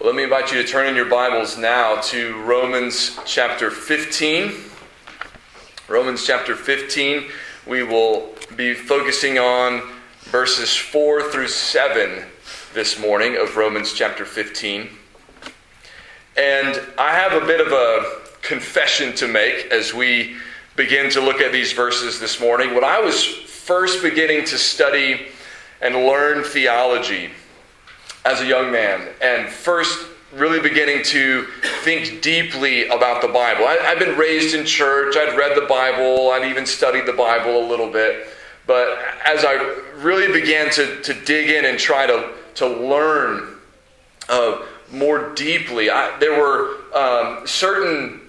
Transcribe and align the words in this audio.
Well, 0.00 0.08
let 0.08 0.16
me 0.16 0.22
invite 0.22 0.50
you 0.50 0.62
to 0.62 0.66
turn 0.66 0.86
in 0.86 0.96
your 0.96 1.10
Bibles 1.10 1.58
now 1.58 2.00
to 2.00 2.40
Romans 2.44 3.18
chapter 3.26 3.70
15. 3.70 4.54
Romans 5.88 6.26
chapter 6.26 6.56
15. 6.56 7.24
We 7.66 7.82
will 7.82 8.30
be 8.56 8.72
focusing 8.72 9.38
on 9.38 9.82
verses 10.20 10.74
4 10.74 11.30
through 11.30 11.48
7 11.48 12.24
this 12.72 12.98
morning 12.98 13.36
of 13.36 13.58
Romans 13.58 13.92
chapter 13.92 14.24
15. 14.24 14.88
And 16.34 16.80
I 16.96 17.12
have 17.12 17.34
a 17.34 17.44
bit 17.44 17.60
of 17.60 17.70
a 17.70 18.22
confession 18.40 19.14
to 19.16 19.28
make 19.28 19.66
as 19.66 19.92
we 19.92 20.36
begin 20.76 21.10
to 21.10 21.20
look 21.20 21.42
at 21.42 21.52
these 21.52 21.74
verses 21.74 22.18
this 22.18 22.40
morning. 22.40 22.74
When 22.74 22.84
I 22.84 23.00
was 23.00 23.22
first 23.22 24.02
beginning 24.02 24.46
to 24.46 24.56
study 24.56 25.26
and 25.82 25.94
learn 25.94 26.42
theology, 26.42 27.32
as 28.24 28.40
a 28.40 28.46
young 28.46 28.70
man 28.70 29.08
and 29.22 29.48
first 29.48 30.06
really 30.32 30.60
beginning 30.60 31.02
to 31.02 31.44
think 31.82 32.22
deeply 32.22 32.86
about 32.86 33.20
the 33.20 33.28
Bible. 33.28 33.66
I, 33.66 33.76
have 33.82 33.98
been 33.98 34.16
raised 34.16 34.54
in 34.54 34.64
church, 34.64 35.16
I'd 35.16 35.36
read 35.36 35.56
the 35.56 35.66
Bible, 35.66 36.30
I'd 36.30 36.48
even 36.48 36.66
studied 36.66 37.06
the 37.06 37.12
Bible 37.12 37.58
a 37.58 37.66
little 37.66 37.90
bit. 37.90 38.28
But 38.66 38.98
as 39.24 39.44
I 39.44 39.54
really 39.96 40.32
began 40.32 40.70
to, 40.72 41.00
to 41.02 41.14
dig 41.24 41.50
in 41.50 41.64
and 41.64 41.78
try 41.78 42.06
to, 42.06 42.30
to 42.56 42.68
learn 42.68 43.56
uh, 44.28 44.62
more 44.92 45.34
deeply, 45.34 45.90
I, 45.90 46.16
there 46.20 46.40
were 46.40 46.76
um, 46.94 47.46
certain 47.46 48.20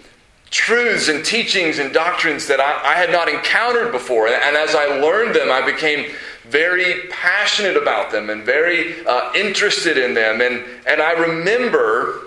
truths 0.50 1.08
and 1.08 1.24
teachings 1.24 1.80
and 1.80 1.94
doctrines 1.94 2.48
that 2.48 2.60
I, 2.60 2.94
I 2.94 2.96
had 2.96 3.12
not 3.12 3.30
encountered 3.30 3.92
before. 3.92 4.28
And, 4.28 4.36
and 4.36 4.56
as 4.58 4.74
I 4.74 4.86
learned 4.86 5.36
them, 5.36 5.52
I 5.52 5.64
became 5.64 6.12
very 6.44 7.08
passionate 7.10 7.78
about 7.78 8.12
them 8.12 8.30
and 8.30 8.44
very 8.44 9.06
uh, 9.06 9.32
interested 9.34 9.98
in 9.98 10.14
them. 10.14 10.42
And, 10.42 10.64
and 10.88 11.02
I 11.02 11.12
remember 11.14 12.22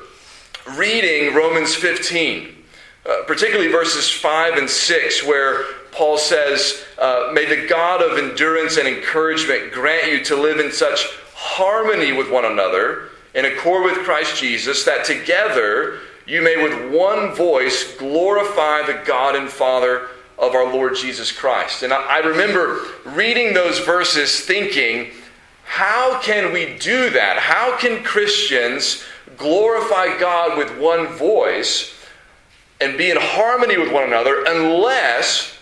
reading 0.76 1.34
Romans 1.34 1.74
15, 1.74 2.54
uh, 3.04 3.22
particularly 3.26 3.70
verses 3.70 4.10
5 4.10 4.54
and 4.54 4.70
6, 4.70 5.26
where 5.26 5.64
Paul 5.92 6.16
says, 6.18 6.84
uh, 6.98 7.30
May 7.32 7.46
the 7.46 7.66
God 7.66 8.02
of 8.02 8.18
endurance 8.18 8.76
and 8.76 8.88
encouragement 8.88 9.72
grant 9.72 10.10
you 10.10 10.24
to 10.24 10.36
live 10.36 10.58
in 10.58 10.72
such 10.72 11.06
harmony 11.34 12.12
with 12.12 12.30
one 12.30 12.44
another, 12.44 13.10
in 13.34 13.44
accord 13.44 13.84
with 13.84 14.04
Christ 14.04 14.36
Jesus, 14.36 14.84
that 14.84 15.04
together 15.04 15.98
you 16.26 16.40
may 16.40 16.62
with 16.62 16.92
one 16.92 17.34
voice 17.34 17.96
glorify 17.96 18.86
the 18.86 19.02
God 19.04 19.36
and 19.36 19.50
Father 19.50 20.08
of 20.38 20.54
our 20.54 20.72
Lord 20.72 20.96
Jesus 20.96 21.30
Christ. 21.32 21.82
And 21.82 21.92
I, 21.92 22.18
remember 22.18 22.80
reading 23.04 23.54
those 23.54 23.78
verses 23.80 24.40
thinking, 24.40 25.10
how 25.64 26.20
can 26.20 26.52
we 26.52 26.76
do 26.78 27.10
that? 27.10 27.38
How 27.38 27.76
can 27.78 28.02
Christians 28.02 29.04
glorify 29.36 30.18
God 30.18 30.58
with 30.58 30.76
one 30.78 31.06
voice 31.08 31.94
and 32.80 32.98
be 32.98 33.10
in 33.10 33.16
harmony 33.18 33.78
with 33.78 33.92
one 33.92 34.04
another 34.04 34.44
unless 34.46 35.56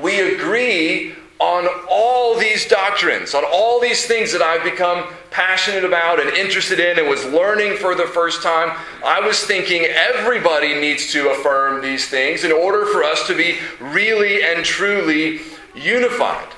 we 0.00 0.34
agree 0.34 1.14
on 1.38 1.66
all 1.90 2.38
these 2.38 2.68
doctrines, 2.68 3.34
on 3.34 3.44
all 3.44 3.80
these 3.80 4.06
things 4.06 4.32
that 4.32 4.42
I've 4.42 4.62
become 4.62 5.04
passionate 5.32 5.84
about 5.84 6.20
and 6.20 6.30
interested 6.30 6.78
in 6.78 6.98
and 6.98 7.08
was 7.08 7.24
learning 7.26 7.76
for 7.76 7.94
the 7.94 8.06
first 8.06 8.42
time, 8.42 8.76
I 9.04 9.20
was 9.20 9.42
thinking 9.44 9.84
everybody 9.84 10.74
needs 10.74 11.10
to 11.12 11.30
affirm 11.30 11.82
these 11.82 12.08
things 12.08 12.44
in 12.44 12.52
order 12.52 12.86
for 12.86 13.02
us 13.02 13.26
to 13.26 13.36
be 13.36 13.58
really 13.80 14.44
and 14.44 14.64
truly 14.64 15.40
unified. 15.74 16.48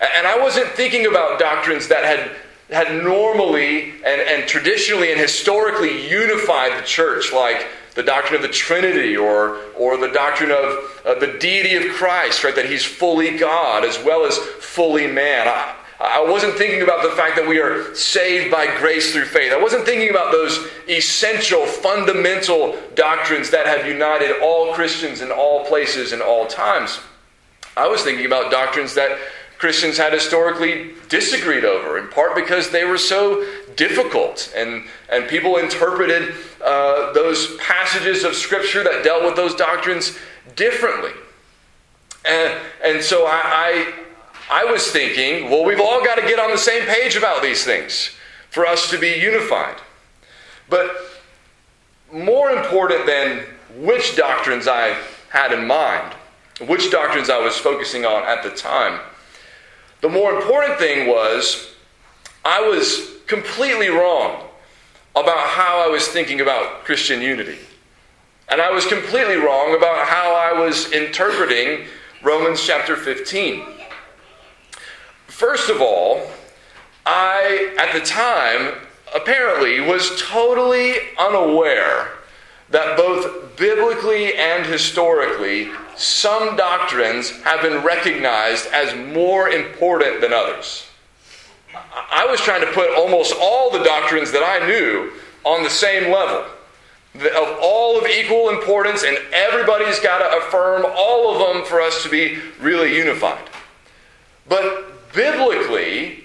And 0.00 0.26
I 0.26 0.38
wasn't 0.38 0.68
thinking 0.68 1.06
about 1.06 1.38
doctrines 1.38 1.88
that 1.88 2.04
had 2.04 2.36
had 2.70 3.04
normally 3.04 3.90
and, 4.04 4.20
and 4.20 4.48
traditionally 4.48 5.12
and 5.12 5.20
historically 5.20 6.08
unified 6.08 6.80
the 6.80 6.86
church, 6.86 7.32
like 7.32 7.66
the 7.94 8.02
doctrine 8.02 8.36
of 8.36 8.42
the 8.42 8.48
Trinity 8.52 9.16
or, 9.16 9.58
or 9.76 9.98
the 9.98 10.08
doctrine 10.08 10.50
of 10.50 11.00
uh, 11.04 11.14
the 11.18 11.36
deity 11.38 11.74
of 11.74 11.94
Christ, 11.94 12.42
right? 12.42 12.54
That 12.54 12.66
he's 12.66 12.84
fully 12.84 13.36
God 13.36 13.84
as 13.84 14.02
well 14.02 14.24
as 14.24 14.38
fully 14.38 15.06
man. 15.06 15.48
I, 15.48 15.76
I 16.02 16.20
wasn't 16.20 16.54
thinking 16.54 16.82
about 16.82 17.04
the 17.04 17.10
fact 17.10 17.36
that 17.36 17.46
we 17.46 17.60
are 17.60 17.94
saved 17.94 18.50
by 18.50 18.66
grace 18.78 19.12
through 19.12 19.26
faith. 19.26 19.52
I 19.52 19.62
wasn't 19.62 19.84
thinking 19.84 20.10
about 20.10 20.32
those 20.32 20.66
essential, 20.88 21.64
fundamental 21.64 22.76
doctrines 22.96 23.50
that 23.50 23.66
have 23.66 23.86
united 23.86 24.40
all 24.42 24.74
Christians 24.74 25.20
in 25.20 25.30
all 25.30 25.64
places 25.64 26.12
and 26.12 26.20
all 26.20 26.48
times. 26.48 26.98
I 27.76 27.86
was 27.86 28.02
thinking 28.02 28.26
about 28.26 28.50
doctrines 28.50 28.94
that 28.94 29.16
Christians 29.58 29.96
had 29.96 30.12
historically 30.12 30.90
disagreed 31.08 31.64
over, 31.64 31.96
in 31.96 32.08
part 32.08 32.34
because 32.34 32.70
they 32.70 32.84
were 32.84 32.98
so 32.98 33.46
difficult, 33.76 34.52
and, 34.56 34.84
and 35.08 35.28
people 35.28 35.58
interpreted 35.58 36.34
uh, 36.64 37.12
those 37.12 37.56
passages 37.58 38.24
of 38.24 38.34
Scripture 38.34 38.82
that 38.82 39.04
dealt 39.04 39.22
with 39.22 39.36
those 39.36 39.54
doctrines 39.54 40.18
differently. 40.56 41.12
And, 42.24 42.60
and 42.84 43.02
so 43.02 43.24
I, 43.24 43.40
I, 43.44 43.92
I 44.52 44.66
was 44.66 44.86
thinking, 44.90 45.48
well, 45.48 45.64
we've 45.64 45.80
all 45.80 46.04
got 46.04 46.16
to 46.16 46.22
get 46.22 46.38
on 46.38 46.50
the 46.50 46.58
same 46.58 46.86
page 46.86 47.16
about 47.16 47.42
these 47.42 47.64
things 47.64 48.10
for 48.50 48.66
us 48.66 48.90
to 48.90 48.98
be 48.98 49.18
unified. 49.18 49.76
But 50.68 50.94
more 52.12 52.50
important 52.50 53.06
than 53.06 53.46
which 53.76 54.14
doctrines 54.14 54.68
I 54.68 54.94
had 55.30 55.52
in 55.52 55.66
mind, 55.66 56.14
which 56.66 56.90
doctrines 56.90 57.30
I 57.30 57.38
was 57.38 57.56
focusing 57.56 58.04
on 58.04 58.24
at 58.24 58.42
the 58.42 58.50
time, 58.50 59.00
the 60.02 60.10
more 60.10 60.34
important 60.34 60.78
thing 60.78 61.08
was 61.08 61.72
I 62.44 62.60
was 62.60 63.08
completely 63.26 63.88
wrong 63.88 64.44
about 65.16 65.48
how 65.48 65.82
I 65.82 65.88
was 65.88 66.08
thinking 66.08 66.42
about 66.42 66.84
Christian 66.84 67.22
unity. 67.22 67.58
And 68.50 68.60
I 68.60 68.70
was 68.70 68.84
completely 68.84 69.36
wrong 69.36 69.74
about 69.74 70.06
how 70.08 70.34
I 70.34 70.52
was 70.60 70.92
interpreting 70.92 71.86
Romans 72.22 72.62
chapter 72.62 72.96
15. 72.96 73.81
First 75.32 75.70
of 75.70 75.80
all, 75.80 76.20
I, 77.06 77.74
at 77.78 77.98
the 77.98 78.04
time, 78.06 78.74
apparently 79.14 79.80
was 79.80 80.20
totally 80.20 80.94
unaware 81.18 82.10
that 82.68 82.96
both 82.98 83.56
biblically 83.56 84.34
and 84.34 84.64
historically, 84.64 85.70
some 85.96 86.54
doctrines 86.56 87.30
have 87.42 87.62
been 87.62 87.82
recognized 87.82 88.66
as 88.72 88.94
more 89.12 89.48
important 89.48 90.20
than 90.20 90.34
others. 90.34 90.86
I 91.74 92.26
was 92.26 92.38
trying 92.40 92.60
to 92.60 92.70
put 92.72 92.94
almost 92.94 93.34
all 93.40 93.70
the 93.70 93.82
doctrines 93.82 94.32
that 94.32 94.44
I 94.44 94.64
knew 94.66 95.12
on 95.44 95.64
the 95.64 95.70
same 95.70 96.12
level, 96.12 96.44
of 97.14 97.58
all 97.60 97.98
of 97.98 98.06
equal 98.06 98.50
importance, 98.50 99.02
and 99.02 99.16
everybody's 99.32 99.98
got 99.98 100.18
to 100.18 100.46
affirm 100.46 100.84
all 100.94 101.32
of 101.32 101.54
them 101.54 101.64
for 101.64 101.80
us 101.80 102.02
to 102.04 102.10
be 102.10 102.38
really 102.60 102.94
unified. 102.94 103.48
But 104.46 104.92
biblically, 105.14 106.24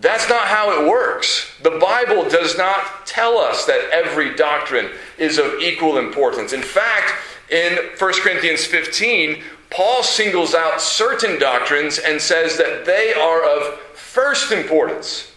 that's 0.00 0.28
not 0.28 0.46
how 0.46 0.80
it 0.80 0.88
works. 0.88 1.50
The 1.62 1.78
Bible 1.78 2.28
does 2.28 2.56
not 2.56 3.06
tell 3.06 3.38
us 3.38 3.66
that 3.66 3.90
every 3.92 4.34
doctrine 4.34 4.90
is 5.18 5.38
of 5.38 5.60
equal 5.60 5.98
importance. 5.98 6.52
In 6.52 6.62
fact, 6.62 7.12
in 7.50 7.76
1 7.98 8.12
Corinthians 8.22 8.64
15, 8.64 9.42
Paul 9.70 10.02
singles 10.02 10.54
out 10.54 10.80
certain 10.80 11.38
doctrines 11.38 11.98
and 11.98 12.20
says 12.20 12.56
that 12.56 12.84
they 12.84 13.12
are 13.12 13.44
of 13.44 13.78
first 13.94 14.52
importance. 14.52 15.32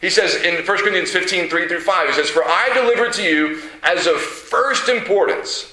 He 0.00 0.10
says 0.10 0.34
in 0.34 0.54
1 0.54 0.64
Corinthians 0.64 1.10
15, 1.10 1.48
3 1.48 1.68
through 1.68 1.80
5, 1.80 2.08
he 2.08 2.14
says, 2.14 2.28
For 2.28 2.44
I 2.44 2.70
delivered 2.74 3.12
to 3.14 3.22
you 3.22 3.62
as 3.82 4.06
of 4.06 4.16
first 4.16 4.88
importance 4.88 5.71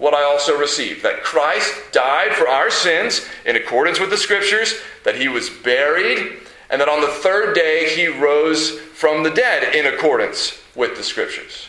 what 0.00 0.14
I 0.14 0.24
also 0.24 0.58
received 0.58 1.04
that 1.04 1.22
Christ 1.22 1.72
died 1.92 2.32
for 2.32 2.48
our 2.48 2.70
sins 2.70 3.24
in 3.46 3.54
accordance 3.54 4.00
with 4.00 4.10
the 4.10 4.16
Scriptures, 4.16 4.74
that 5.04 5.14
he 5.14 5.28
was 5.28 5.48
buried 5.48 6.40
and 6.70 6.80
that 6.80 6.88
on 6.88 7.00
the 7.00 7.08
third 7.08 7.54
day 7.54 7.92
he 7.94 8.06
rose 8.06 8.78
from 8.78 9.22
the 9.22 9.30
dead 9.30 9.74
in 9.74 9.92
accordance 9.92 10.62
with 10.74 10.96
the 10.96 11.02
scriptures. 11.02 11.66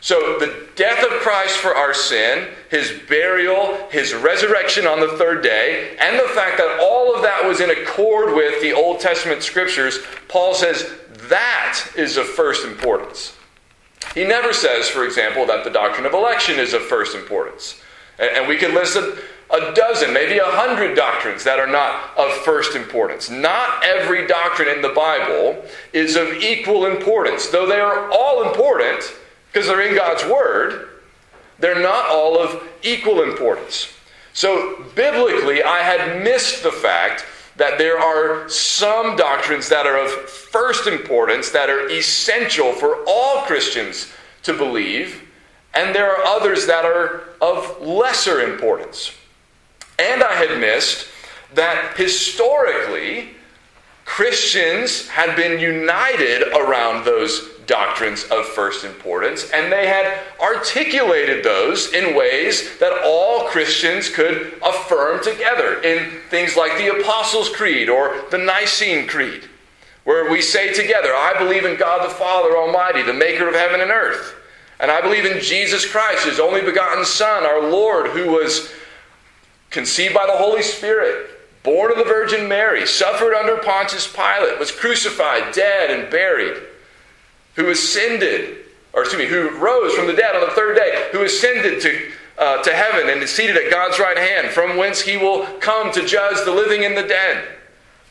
So, 0.00 0.38
the 0.38 0.68
death 0.76 1.02
of 1.02 1.20
Christ 1.22 1.56
for 1.56 1.74
our 1.74 1.94
sin, 1.94 2.48
his 2.70 2.92
burial, 3.08 3.88
his 3.90 4.12
resurrection 4.12 4.86
on 4.86 5.00
the 5.00 5.16
third 5.16 5.42
day, 5.42 5.96
and 5.98 6.18
the 6.18 6.28
fact 6.34 6.58
that 6.58 6.78
all 6.80 7.14
of 7.16 7.22
that 7.22 7.42
was 7.42 7.60
in 7.60 7.70
accord 7.70 8.34
with 8.34 8.60
the 8.60 8.74
Old 8.74 9.00
Testament 9.00 9.42
scriptures, 9.42 10.00
Paul 10.28 10.52
says 10.52 10.92
that 11.28 11.88
is 11.96 12.18
of 12.18 12.26
first 12.26 12.66
importance. 12.66 13.34
He 14.14 14.24
never 14.24 14.52
says, 14.52 14.88
for 14.88 15.06
example, 15.06 15.46
that 15.46 15.64
the 15.64 15.70
doctrine 15.70 16.04
of 16.04 16.12
election 16.12 16.58
is 16.60 16.74
of 16.74 16.82
first 16.82 17.16
importance. 17.16 17.80
And 18.18 18.48
we 18.48 18.56
can 18.56 18.74
list 18.74 18.96
a 18.96 19.74
dozen, 19.74 20.12
maybe 20.12 20.38
a 20.38 20.44
hundred 20.44 20.96
doctrines 20.96 21.44
that 21.44 21.58
are 21.58 21.66
not 21.66 22.16
of 22.16 22.32
first 22.44 22.74
importance. 22.76 23.30
Not 23.30 23.84
every 23.84 24.26
doctrine 24.26 24.68
in 24.68 24.82
the 24.82 24.88
Bible 24.90 25.64
is 25.92 26.16
of 26.16 26.28
equal 26.34 26.86
importance. 26.86 27.48
Though 27.48 27.66
they 27.66 27.80
are 27.80 28.10
all 28.10 28.48
important 28.48 29.14
because 29.52 29.68
they're 29.68 29.86
in 29.86 29.94
God's 29.94 30.24
Word, 30.24 30.88
they're 31.58 31.80
not 31.80 32.06
all 32.06 32.38
of 32.38 32.62
equal 32.82 33.22
importance. 33.22 33.92
So, 34.32 34.84
biblically, 34.96 35.62
I 35.62 35.78
had 35.78 36.24
missed 36.24 36.64
the 36.64 36.72
fact 36.72 37.24
that 37.56 37.78
there 37.78 38.00
are 38.00 38.48
some 38.48 39.14
doctrines 39.14 39.68
that 39.68 39.86
are 39.86 39.96
of 39.96 40.10
first 40.10 40.88
importance, 40.88 41.50
that 41.50 41.70
are 41.70 41.88
essential 41.88 42.72
for 42.72 43.04
all 43.06 43.42
Christians 43.42 44.12
to 44.42 44.52
believe, 44.52 45.22
and 45.74 45.94
there 45.94 46.10
are 46.10 46.24
others 46.24 46.66
that 46.66 46.84
are 46.84 47.22
of 47.40 47.80
lesser 47.80 48.40
importance. 48.40 49.12
And 49.98 50.22
I 50.22 50.34
had 50.34 50.58
missed 50.58 51.06
that 51.54 51.96
historically, 51.96 53.30
Christians 54.04 55.08
had 55.08 55.36
been 55.36 55.58
united 55.58 56.42
around 56.54 57.04
those 57.04 57.50
doctrines 57.66 58.24
of 58.24 58.46
first 58.46 58.84
importance, 58.84 59.50
and 59.52 59.72
they 59.72 59.86
had 59.86 60.20
articulated 60.40 61.44
those 61.44 61.92
in 61.92 62.14
ways 62.14 62.78
that 62.78 63.02
all 63.04 63.48
Christians 63.48 64.08
could 64.08 64.60
affirm 64.64 65.22
together 65.22 65.80
in 65.82 66.20
things 66.28 66.56
like 66.56 66.76
the 66.76 67.00
Apostles' 67.00 67.48
Creed 67.48 67.88
or 67.88 68.24
the 68.30 68.38
Nicene 68.38 69.06
Creed, 69.06 69.48
where 70.04 70.30
we 70.30 70.42
say 70.42 70.74
together, 70.74 71.14
I 71.14 71.34
believe 71.38 71.64
in 71.64 71.78
God 71.78 72.04
the 72.04 72.14
Father 72.14 72.56
Almighty, 72.56 73.02
the 73.02 73.14
maker 73.14 73.48
of 73.48 73.54
heaven 73.54 73.80
and 73.80 73.90
earth. 73.90 74.34
And 74.80 74.90
I 74.90 75.00
believe 75.00 75.24
in 75.24 75.40
Jesus 75.40 75.88
Christ, 75.90 76.26
his 76.26 76.40
only 76.40 76.60
begotten 76.60 77.04
Son, 77.04 77.44
our 77.44 77.62
Lord, 77.62 78.08
who 78.08 78.32
was 78.32 78.72
conceived 79.70 80.14
by 80.14 80.26
the 80.26 80.36
Holy 80.36 80.62
Spirit, 80.62 81.30
born 81.62 81.90
of 81.90 81.98
the 81.98 82.04
Virgin 82.04 82.48
Mary, 82.48 82.86
suffered 82.86 83.34
under 83.34 83.56
Pontius 83.58 84.12
Pilate, 84.12 84.58
was 84.58 84.72
crucified, 84.72 85.54
dead, 85.54 85.90
and 85.90 86.10
buried 86.10 86.62
who 87.54 87.70
ascended, 87.70 88.58
or 88.92 89.02
excuse 89.02 89.22
me, 89.22 89.28
who 89.28 89.50
rose 89.58 89.94
from 89.94 90.06
the 90.06 90.12
dead 90.12 90.34
on 90.34 90.40
the 90.42 90.54
third 90.54 90.76
day, 90.76 91.08
who 91.12 91.22
ascended 91.22 91.80
to, 91.80 92.10
uh, 92.38 92.62
to 92.62 92.74
heaven 92.74 93.08
and 93.08 93.22
is 93.22 93.30
seated 93.30 93.56
at 93.56 93.70
God's 93.70 93.98
right 93.98 94.18
hand, 94.18 94.48
from 94.48 94.76
whence 94.76 95.00
he 95.00 95.16
will 95.16 95.46
come 95.60 95.92
to 95.92 96.04
judge 96.04 96.44
the 96.44 96.52
living 96.52 96.84
and 96.84 96.96
the 96.96 97.06
dead. 97.06 97.44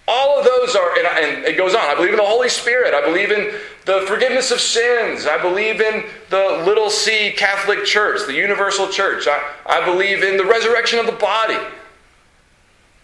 All 0.07 0.39
of 0.39 0.45
those 0.45 0.75
are, 0.75 0.97
and, 0.97 1.07
and 1.07 1.45
it 1.45 1.57
goes 1.57 1.73
on. 1.73 1.81
I 1.81 1.95
believe 1.95 2.11
in 2.11 2.17
the 2.17 2.25
Holy 2.25 2.50
Spirit. 2.50 2.94
I 2.94 3.05
believe 3.05 3.31
in 3.31 3.53
the 3.85 4.03
forgiveness 4.07 4.51
of 4.51 4.59
sins. 4.59 5.25
I 5.25 5.41
believe 5.41 5.79
in 5.79 6.05
the 6.29 6.63
little 6.65 6.89
c 6.89 7.31
Catholic 7.31 7.85
Church, 7.85 8.25
the 8.25 8.33
universal 8.33 8.89
church. 8.89 9.27
I, 9.27 9.41
I 9.65 9.85
believe 9.85 10.23
in 10.23 10.35
the 10.35 10.45
resurrection 10.45 11.00
of 11.00 11.05
the 11.05 11.13
body. 11.13 11.57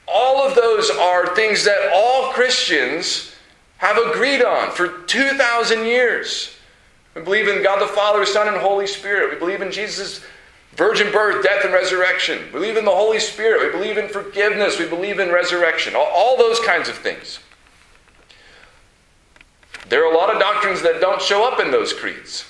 All 0.07 0.45
of 0.45 0.55
those 0.55 0.89
are 0.89 1.35
things 1.35 1.63
that 1.63 1.91
all 1.93 2.33
Christians 2.33 3.35
have 3.77 3.97
agreed 3.97 4.43
on 4.43 4.71
for 4.71 5.03
2,000 5.03 5.85
years. 5.85 6.55
We 7.15 7.21
believe 7.21 7.47
in 7.47 7.63
God 7.63 7.81
the 7.81 7.87
Father, 7.87 8.25
Son, 8.25 8.47
and 8.47 8.57
Holy 8.57 8.87
Spirit. 8.87 9.33
We 9.33 9.39
believe 9.39 9.61
in 9.61 9.71
Jesus' 9.71 10.25
virgin 10.73 11.11
birth, 11.11 11.43
death, 11.43 11.63
and 11.63 11.73
resurrection. 11.73 12.39
We 12.45 12.51
believe 12.51 12.77
in 12.77 12.85
the 12.85 12.91
Holy 12.91 13.19
Spirit. 13.19 13.65
We 13.65 13.79
believe 13.79 13.97
in 13.97 14.09
forgiveness. 14.09 14.79
We 14.79 14.87
believe 14.87 15.19
in 15.19 15.31
resurrection. 15.31 15.95
All, 15.95 16.09
all 16.13 16.37
those 16.37 16.59
kinds 16.59 16.89
of 16.89 16.95
things. 16.95 17.39
There 19.89 20.05
are 20.05 20.13
a 20.13 20.17
lot 20.17 20.33
of 20.33 20.39
doctrines 20.39 20.81
that 20.83 21.01
don't 21.01 21.21
show 21.21 21.47
up 21.47 21.59
in 21.59 21.71
those 21.71 21.93
creeds 21.93 22.45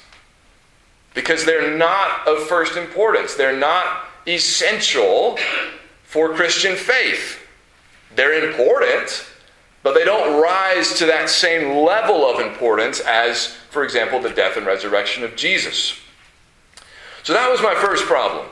because 1.14 1.46
they're 1.46 1.76
not 1.76 2.28
of 2.28 2.48
first 2.48 2.76
importance. 2.76 3.36
They're 3.36 3.58
not 3.58 4.06
essential 4.28 5.38
for 6.04 6.34
Christian 6.34 6.76
faith. 6.76 7.40
They're 8.16 8.50
important, 8.50 9.26
but 9.84 9.94
they 9.94 10.04
don't 10.04 10.42
rise 10.42 10.96
to 10.96 11.06
that 11.06 11.30
same 11.30 11.86
level 11.86 12.26
of 12.26 12.40
importance 12.40 13.00
as, 13.00 13.48
for 13.70 13.84
example, 13.84 14.20
the 14.20 14.30
death 14.30 14.58
and 14.58 14.66
resurrection 14.66 15.24
of 15.24 15.36
Jesus. 15.36 16.00
So 17.24 17.34
that 17.34 17.50
was 17.50 17.62
my 17.62 17.76
first 17.76 18.06
problem. 18.06 18.48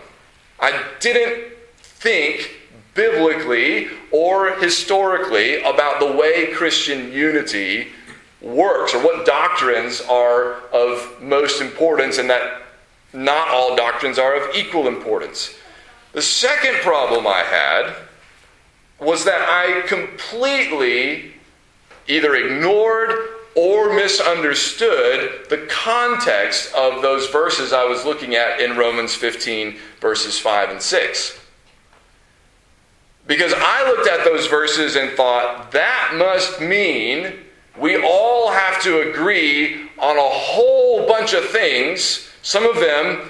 I 0.59 0.83
didn't 0.99 1.53
think 1.77 2.51
biblically 2.93 3.87
or 4.11 4.51
historically 4.59 5.61
about 5.61 5.99
the 5.99 6.11
way 6.11 6.51
Christian 6.53 7.11
unity 7.11 7.89
works 8.41 8.93
or 8.93 9.03
what 9.03 9.25
doctrines 9.25 10.01
are 10.01 10.61
of 10.73 11.21
most 11.21 11.61
importance 11.61 12.17
and 12.17 12.29
that 12.29 12.63
not 13.13 13.49
all 13.49 13.75
doctrines 13.75 14.19
are 14.19 14.35
of 14.35 14.55
equal 14.55 14.87
importance. 14.87 15.55
The 16.13 16.21
second 16.21 16.75
problem 16.77 17.27
I 17.27 17.43
had 17.43 17.95
was 18.99 19.25
that 19.25 19.41
I 19.41 19.87
completely 19.87 21.33
either 22.07 22.35
ignored 22.35 23.11
or 23.57 23.91
misunderstood 23.91 25.47
the 25.49 25.65
context 25.67 26.71
of 26.75 27.01
those 27.01 27.27
verses 27.29 27.73
I 27.73 27.85
was 27.85 28.05
looking 28.05 28.35
at 28.35 28.61
in 28.61 28.77
Romans 28.77 29.15
15, 29.15 29.75
verses 29.99 30.37
5 30.37 30.69
and 30.69 30.81
6. 30.81 31.39
Because 33.25 33.53
I 33.57 33.89
looked 33.89 34.07
at 34.07 34.23
those 34.23 34.45
verses 34.45 34.95
and 34.95 35.11
thought, 35.17 35.71
that 35.71 36.13
must 36.15 36.61
mean 36.61 37.33
we 37.75 37.99
all 38.01 38.51
have 38.51 38.79
to 38.83 39.09
agree 39.09 39.89
on 39.97 40.17
a 40.17 40.21
whole 40.21 41.07
bunch 41.07 41.33
of 41.33 41.43
things, 41.45 42.29
some 42.43 42.63
of 42.63 42.75
them 42.75 43.27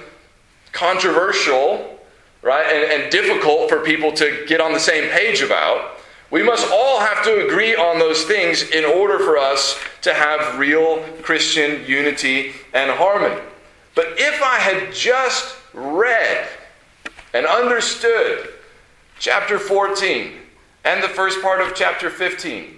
controversial, 0.72 1.98
right, 2.42 2.66
and, 2.66 3.02
and 3.02 3.10
difficult 3.10 3.70
for 3.70 3.80
people 3.80 4.12
to 4.12 4.44
get 4.46 4.60
on 4.60 4.74
the 4.74 4.80
same 4.80 5.08
page 5.08 5.40
about. 5.40 5.97
We 6.30 6.42
must 6.42 6.70
all 6.70 7.00
have 7.00 7.24
to 7.24 7.46
agree 7.46 7.74
on 7.74 7.98
those 7.98 8.24
things 8.24 8.62
in 8.70 8.84
order 8.84 9.18
for 9.18 9.38
us 9.38 9.80
to 10.02 10.12
have 10.12 10.58
real 10.58 11.02
Christian 11.22 11.84
unity 11.86 12.52
and 12.74 12.90
harmony. 12.90 13.40
But 13.94 14.14
if 14.18 14.42
I 14.42 14.56
had 14.56 14.92
just 14.92 15.56
read 15.72 16.46
and 17.32 17.46
understood 17.46 18.50
chapter 19.18 19.58
14 19.58 20.34
and 20.84 21.02
the 21.02 21.08
first 21.08 21.40
part 21.40 21.62
of 21.62 21.74
chapter 21.74 22.10
15, 22.10 22.76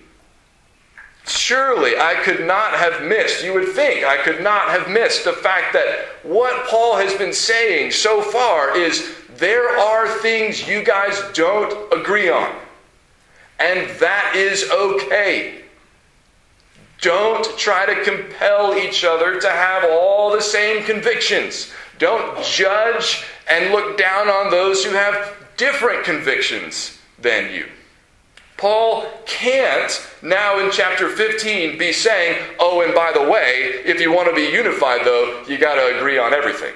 surely 1.27 1.99
I 1.99 2.15
could 2.23 2.47
not 2.47 2.75
have 2.75 3.03
missed, 3.03 3.45
you 3.45 3.53
would 3.55 3.71
think 3.71 4.05
I 4.05 4.17
could 4.19 4.43
not 4.43 4.69
have 4.71 4.89
missed 4.89 5.25
the 5.25 5.33
fact 5.33 5.73
that 5.73 6.07
what 6.23 6.69
Paul 6.69 6.97
has 6.97 7.15
been 7.15 7.33
saying 7.33 7.91
so 7.91 8.23
far 8.23 8.77
is 8.77 9.13
there 9.37 9.77
are 9.77 10.09
things 10.21 10.69
you 10.69 10.85
guys 10.85 11.21
don't 11.35 11.93
agree 11.93 12.31
on. 12.31 12.55
And 13.61 13.89
that 14.01 14.35
is 14.35 14.69
okay. 14.71 15.63
Don't 17.01 17.45
try 17.59 17.87
to 17.87 18.05
compel 18.05 18.75
each 18.77 19.05
other 19.05 19.39
to 19.39 19.49
have 19.49 19.85
all 19.85 20.33
the 20.33 20.41
same 20.41 20.85
convictions. 20.85 21.71
Don't 21.99 22.43
judge 22.45 23.25
and 23.49 23.73
look 23.73 23.97
down 23.97 24.29
on 24.29 24.51
those 24.51 24.85
who 24.85 24.91
have 24.93 25.35
different 25.57 26.05
convictions 26.05 26.99
than 27.19 27.53
you. 27.53 27.67
Paul 28.57 29.07
can't 29.25 30.07
now 30.23 30.59
in 30.59 30.71
chapter 30.71 31.09
15 31.09 31.79
be 31.79 31.93
saying, 31.93 32.43
oh, 32.59 32.83
and 32.83 32.95
by 32.95 33.13
the 33.13 33.31
way, 33.31 33.81
if 33.85 34.01
you 34.01 34.13
want 34.13 34.29
to 34.29 34.35
be 34.35 34.53
unified, 34.55 35.01
though, 35.05 35.43
you 35.49 35.57
got 35.57 35.77
to 35.77 35.97
agree 35.97 36.19
on 36.19 36.35
everything. 36.35 36.75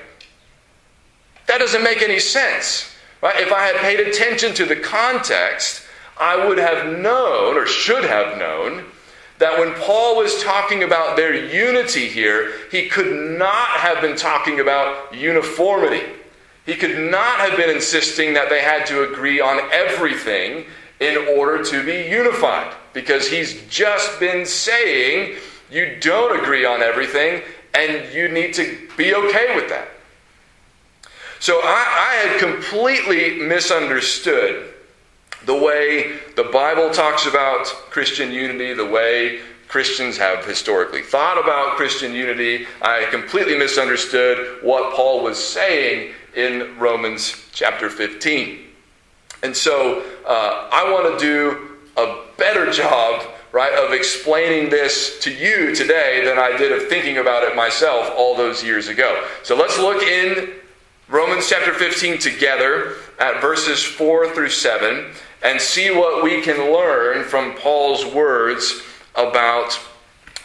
That 1.47 1.59
doesn't 1.59 1.83
make 1.83 2.01
any 2.01 2.19
sense. 2.19 2.91
Right? 3.21 3.39
If 3.39 3.53
I 3.53 3.67
had 3.67 3.77
paid 3.77 4.01
attention 4.01 4.55
to 4.55 4.65
the 4.65 4.77
context, 4.77 5.83
I 6.19 6.47
would 6.47 6.59
have 6.59 6.99
known, 6.99 7.57
or 7.57 7.67
should 7.67 8.05
have 8.05 8.39
known, 8.39 8.85
that 9.39 9.59
when 9.59 9.75
Paul 9.75 10.17
was 10.17 10.43
talking 10.43 10.85
about 10.85 11.17
their 11.17 11.35
unity 11.35 12.09
here, 12.09 12.53
he 12.71 12.89
could 12.89 13.39
not 13.39 13.69
have 13.69 14.01
been 14.01 14.17
talking 14.17 14.61
about 14.61 15.15
uniformity. 15.15 16.05
He 16.67 16.75
could 16.77 17.11
not 17.11 17.41
have 17.41 17.57
been 17.57 17.71
insisting 17.71 18.35
that 18.35 18.49
they 18.49 18.63
had 18.63 18.87
to 18.87 19.11
agree 19.11 19.41
on 19.41 19.61
everything 19.73 20.67
in 21.01 21.17
order 21.37 21.63
to 21.65 21.85
be 21.85 22.09
unified. 22.09 22.75
Because 22.93 23.29
he's 23.29 23.61
just 23.69 24.21
been 24.21 24.47
saying 24.47 25.37
you 25.71 25.97
don't 26.01 26.41
agree 26.41 26.65
on 26.65 26.81
everything 26.81 27.43
and 27.75 28.15
you 28.15 28.29
need 28.29 28.55
to 28.55 28.79
be 28.97 29.15
okay 29.15 29.57
with 29.57 29.69
that. 29.69 29.89
So 31.41 31.61
I, 31.63 31.67
I 31.67 32.29
had 32.29 32.41
completely 32.41 33.41
misunderstood 33.41 34.74
the 35.47 35.55
way 35.55 36.19
the 36.37 36.45
Bible 36.45 36.91
talks 36.91 37.27
about 37.27 37.67
Christian 37.91 38.33
unity, 38.33 38.73
the 38.75 38.87
way 38.87 39.41
Christians 39.69 40.17
have 40.17 40.45
historically 40.45 41.03
thought 41.03 41.43
about 41.43 41.77
Christian 41.77 42.13
unity. 42.13 42.67
I 42.81 43.07
completely 43.11 43.59
misunderstood 43.59 44.63
what 44.63 44.95
Paul 44.95 45.23
was 45.23 45.43
saying 45.43 46.15
in 46.37 46.79
Romans 46.79 47.49
chapter 47.53 47.91
15. 47.91 48.61
And 49.43 49.57
so 49.57 50.05
uh, 50.27 50.69
I 50.73 50.91
want 50.91 51.19
to 51.19 51.25
do 51.25 51.77
a 51.97 52.23
better 52.39 52.71
job, 52.71 53.27
right, 53.53 53.73
of 53.85 53.93
explaining 53.93 54.71
this 54.71 55.19
to 55.21 55.33
you 55.33 55.75
today 55.75 56.23
than 56.25 56.39
I 56.39 56.57
did 56.57 56.73
of 56.73 56.89
thinking 56.89 57.19
about 57.19 57.43
it 57.43 57.55
myself 57.55 58.13
all 58.17 58.37
those 58.37 58.65
years 58.65 58.89
ago. 58.89 59.27
So 59.43 59.57
let's 59.57 59.79
look 59.79 60.03
in 60.03 60.55
Romans 61.09 61.49
chapter 61.49 61.75
15 61.75 62.19
together 62.19 62.95
at 63.19 63.41
verses 63.41 63.83
4 63.83 64.35
through 64.35 64.49
7 64.49 65.13
and 65.45 65.61
see 65.61 65.91
what 65.91 66.25
we 66.25 66.41
can 66.41 66.73
learn 66.73 67.23
from 67.23 67.55
Paul's 67.55 68.05
words 68.07 68.83
about 69.15 69.79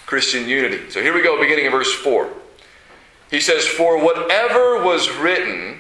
Christian 0.06 0.48
unity. 0.48 0.90
So 0.90 1.02
here 1.02 1.14
we 1.14 1.24
go, 1.24 1.40
beginning 1.40 1.66
in 1.66 1.72
verse 1.72 1.94
4. 1.94 2.30
He 3.32 3.40
says, 3.40 3.66
For 3.66 4.04
whatever 4.04 4.84
was 4.84 5.10
written 5.10 5.80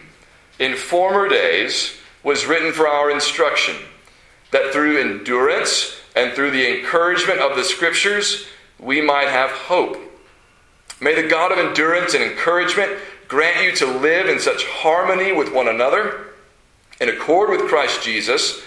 in 0.57 0.75
former 0.75 1.27
days 1.27 1.95
was 2.23 2.45
written 2.45 2.71
for 2.71 2.87
our 2.87 3.11
instruction, 3.11 3.75
that 4.51 4.71
through 4.71 4.99
endurance 4.99 5.97
and 6.15 6.33
through 6.33 6.51
the 6.51 6.79
encouragement 6.79 7.39
of 7.39 7.57
the 7.57 7.63
Scriptures 7.63 8.45
we 8.79 9.01
might 9.01 9.27
have 9.27 9.51
hope. 9.51 9.97
May 11.01 11.21
the 11.21 11.27
God 11.27 11.51
of 11.51 11.57
endurance 11.57 12.13
and 12.13 12.23
encouragement 12.23 12.97
grant 13.27 13.63
you 13.63 13.75
to 13.77 13.85
live 13.85 14.27
in 14.27 14.39
such 14.39 14.65
harmony 14.65 15.31
with 15.31 15.53
one 15.53 15.67
another, 15.67 16.27
in 17.01 17.09
accord 17.09 17.49
with 17.49 17.69
Christ 17.69 18.03
Jesus, 18.03 18.61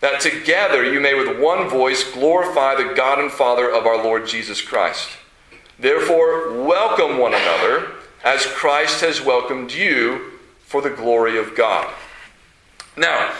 that 0.00 0.20
together 0.20 0.84
you 0.84 1.00
may 1.00 1.14
with 1.14 1.40
one 1.40 1.68
voice 1.68 2.10
glorify 2.12 2.74
the 2.74 2.94
God 2.94 3.18
and 3.18 3.30
Father 3.30 3.70
of 3.70 3.86
our 3.86 4.02
Lord 4.02 4.26
Jesus 4.26 4.60
Christ. 4.60 5.08
Therefore, 5.78 6.62
welcome 6.62 7.18
one 7.18 7.34
another 7.34 7.92
as 8.24 8.46
Christ 8.46 9.00
has 9.02 9.20
welcomed 9.20 9.72
you 9.72 10.32
for 10.60 10.82
the 10.82 10.90
glory 10.90 11.38
of 11.38 11.54
God. 11.54 11.92
Now, 12.96 13.32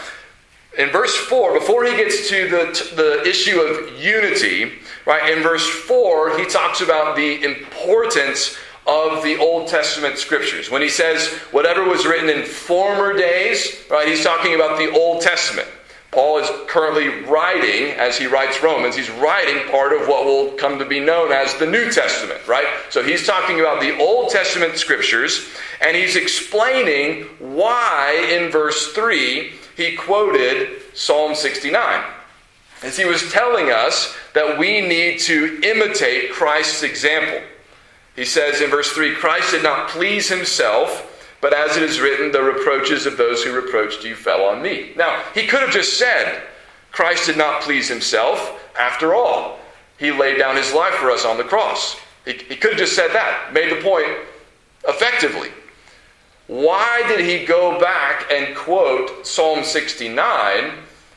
in 0.77 0.89
verse 0.89 1.15
4, 1.15 1.59
before 1.59 1.85
he 1.85 1.95
gets 1.95 2.29
to 2.29 2.47
the, 2.49 2.95
the 2.95 3.27
issue 3.27 3.59
of 3.59 3.99
unity, 3.99 4.73
right, 5.05 5.35
in 5.35 5.41
verse 5.41 5.67
4, 5.67 6.37
he 6.37 6.45
talks 6.45 6.81
about 6.81 7.15
the 7.15 7.43
importance 7.43 8.55
of 8.85 9.23
the 9.23 9.37
Old 9.37 9.67
Testament 9.67 10.17
scriptures. 10.17 10.69
When 10.69 10.81
he 10.81 10.89
says 10.89 11.27
whatever 11.51 11.83
was 11.83 12.05
written 12.05 12.29
in 12.29 12.45
former 12.45 13.17
days, 13.17 13.83
right, 13.89 14.07
he's 14.07 14.23
talking 14.23 14.55
about 14.55 14.77
the 14.77 14.91
Old 14.91 15.21
Testament. 15.21 15.67
Paul 16.17 16.39
is 16.39 16.49
currently 16.65 17.09
writing, 17.25 17.91
as 17.91 18.17
he 18.17 18.25
writes 18.25 18.63
Romans, 18.63 18.95
he's 18.95 19.11
writing 19.11 19.69
part 19.69 19.93
of 19.93 20.07
what 20.07 20.25
will 20.25 20.49
come 20.53 20.79
to 20.79 20.85
be 20.85 20.99
known 20.99 21.31
as 21.31 21.53
the 21.53 21.67
New 21.67 21.91
Testament, 21.91 22.47
right? 22.47 22.65
So 22.89 23.03
he's 23.03 23.27
talking 23.27 23.59
about 23.59 23.81
the 23.81 23.95
Old 23.99 24.31
Testament 24.31 24.77
scriptures, 24.77 25.47
and 25.79 25.95
he's 25.95 26.15
explaining 26.15 27.25
why 27.37 28.29
in 28.31 28.49
verse 28.49 28.93
3 28.93 29.51
he 29.75 29.95
quoted 29.95 30.81
Psalm 30.95 31.35
69. 31.35 32.03
As 32.81 32.97
he 32.97 33.05
was 33.05 33.31
telling 33.31 33.69
us 33.69 34.17
that 34.33 34.57
we 34.57 34.81
need 34.81 35.19
to 35.19 35.59
imitate 35.61 36.31
Christ's 36.31 36.81
example. 36.81 37.47
He 38.15 38.25
says 38.25 38.59
in 38.59 38.71
verse 38.71 38.91
3 38.91 39.13
Christ 39.13 39.51
did 39.51 39.61
not 39.61 39.89
please 39.89 40.29
himself, 40.29 41.16
but 41.41 41.53
as 41.53 41.77
it 41.77 41.83
is 41.83 41.99
written, 41.99 42.31
the 42.31 42.41
reproaches 42.41 43.05
of 43.05 43.17
those 43.17 43.43
who 43.43 43.53
reproached 43.53 44.03
you 44.03 44.15
fell 44.15 44.45
on 44.45 44.61
me. 44.61 44.93
Now, 44.95 45.23
he 45.33 45.45
could 45.45 45.61
have 45.61 45.71
just 45.71 45.97
said, 45.99 46.43
Christ 46.91 47.27
did 47.27 47.37
not 47.37 47.61
please 47.61 47.87
himself. 47.87 48.63
After 48.77 49.13
all, 49.13 49.59
he 49.97 50.11
laid 50.11 50.37
down 50.37 50.55
his 50.55 50.73
life 50.73 50.95
for 50.95 51.11
us 51.11 51.25
on 51.25 51.37
the 51.37 51.43
cross. 51.43 51.97
He, 52.25 52.33
he 52.33 52.55
could 52.55 52.71
have 52.71 52.79
just 52.79 52.95
said 52.95 53.11
that, 53.13 53.53
made 53.53 53.71
the 53.71 53.81
point 53.81 54.07
effectively. 54.87 55.49
Why 56.47 57.03
did 57.07 57.19
he 57.19 57.45
go 57.45 57.79
back 57.79 58.31
and 58.31 58.55
quote 58.55 59.27
Psalm 59.27 59.63
69 59.63 60.71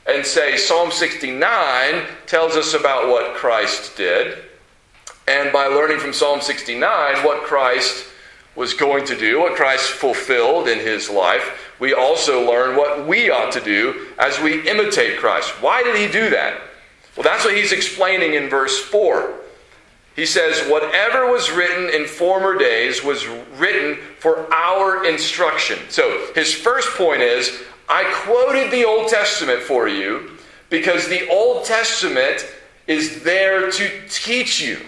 and 0.07 0.27
say 0.27 0.57
Psalm 0.57 0.91
69 0.91 2.05
tells 2.27 2.57
us 2.57 2.75
about 2.75 3.09
what 3.09 3.37
Christ 3.37 3.97
did? 3.97 4.39
And 5.29 5.53
by 5.53 5.67
learning 5.67 5.99
from 5.99 6.13
Psalm 6.13 6.41
69 6.41 7.25
what 7.25 7.45
Christ 7.45 8.07
was 8.57 8.75
going 8.75 9.07
to 9.07 9.17
do, 9.17 9.41
what 9.41 9.57
Christ 9.57 9.91
fulfilled 9.91 10.69
in 10.69 10.79
his 10.79 11.09
life, 11.09 11.75
we 11.79 11.95
also 11.95 12.47
learn 12.47 12.77
what 12.77 13.07
we 13.07 13.31
ought 13.31 13.53
to 13.53 13.61
do 13.61 14.09
as 14.19 14.41
we 14.41 14.69
imitate 14.69 15.19
Christ. 15.19 15.51
Why 15.63 15.83
did 15.83 15.97
he 15.97 16.07
do 16.07 16.31
that? 16.31 16.61
Well, 17.17 17.25
that's 17.25 17.45
what 17.45 17.55
he's 17.55 17.73
explaining 17.73 18.35
in 18.35 18.49
verse 18.49 18.79
4. 18.79 19.35
He 20.17 20.27
says, 20.27 20.69
Whatever 20.71 21.31
was 21.31 21.51
written 21.51 21.89
in 21.95 22.07
former 22.07 22.59
days 22.59 23.03
was 23.03 23.27
written 23.57 23.99
for 24.19 24.53
our 24.53 25.05
instruction. 25.07 25.79
So 25.89 26.31
his 26.35 26.53
first 26.53 26.91
point 26.91 27.23
is 27.23 27.63
I 27.89 28.05
quoted 28.25 28.71
the 28.71 28.85
Old 28.85 29.09
Testament 29.09 29.63
for 29.63 29.89
you 29.89 30.37
because 30.69 31.09
the 31.09 31.29
Old 31.31 31.65
Testament 31.65 32.47
is 32.87 33.23
there 33.23 33.71
to 33.71 34.09
teach 34.09 34.61
you. 34.61 34.79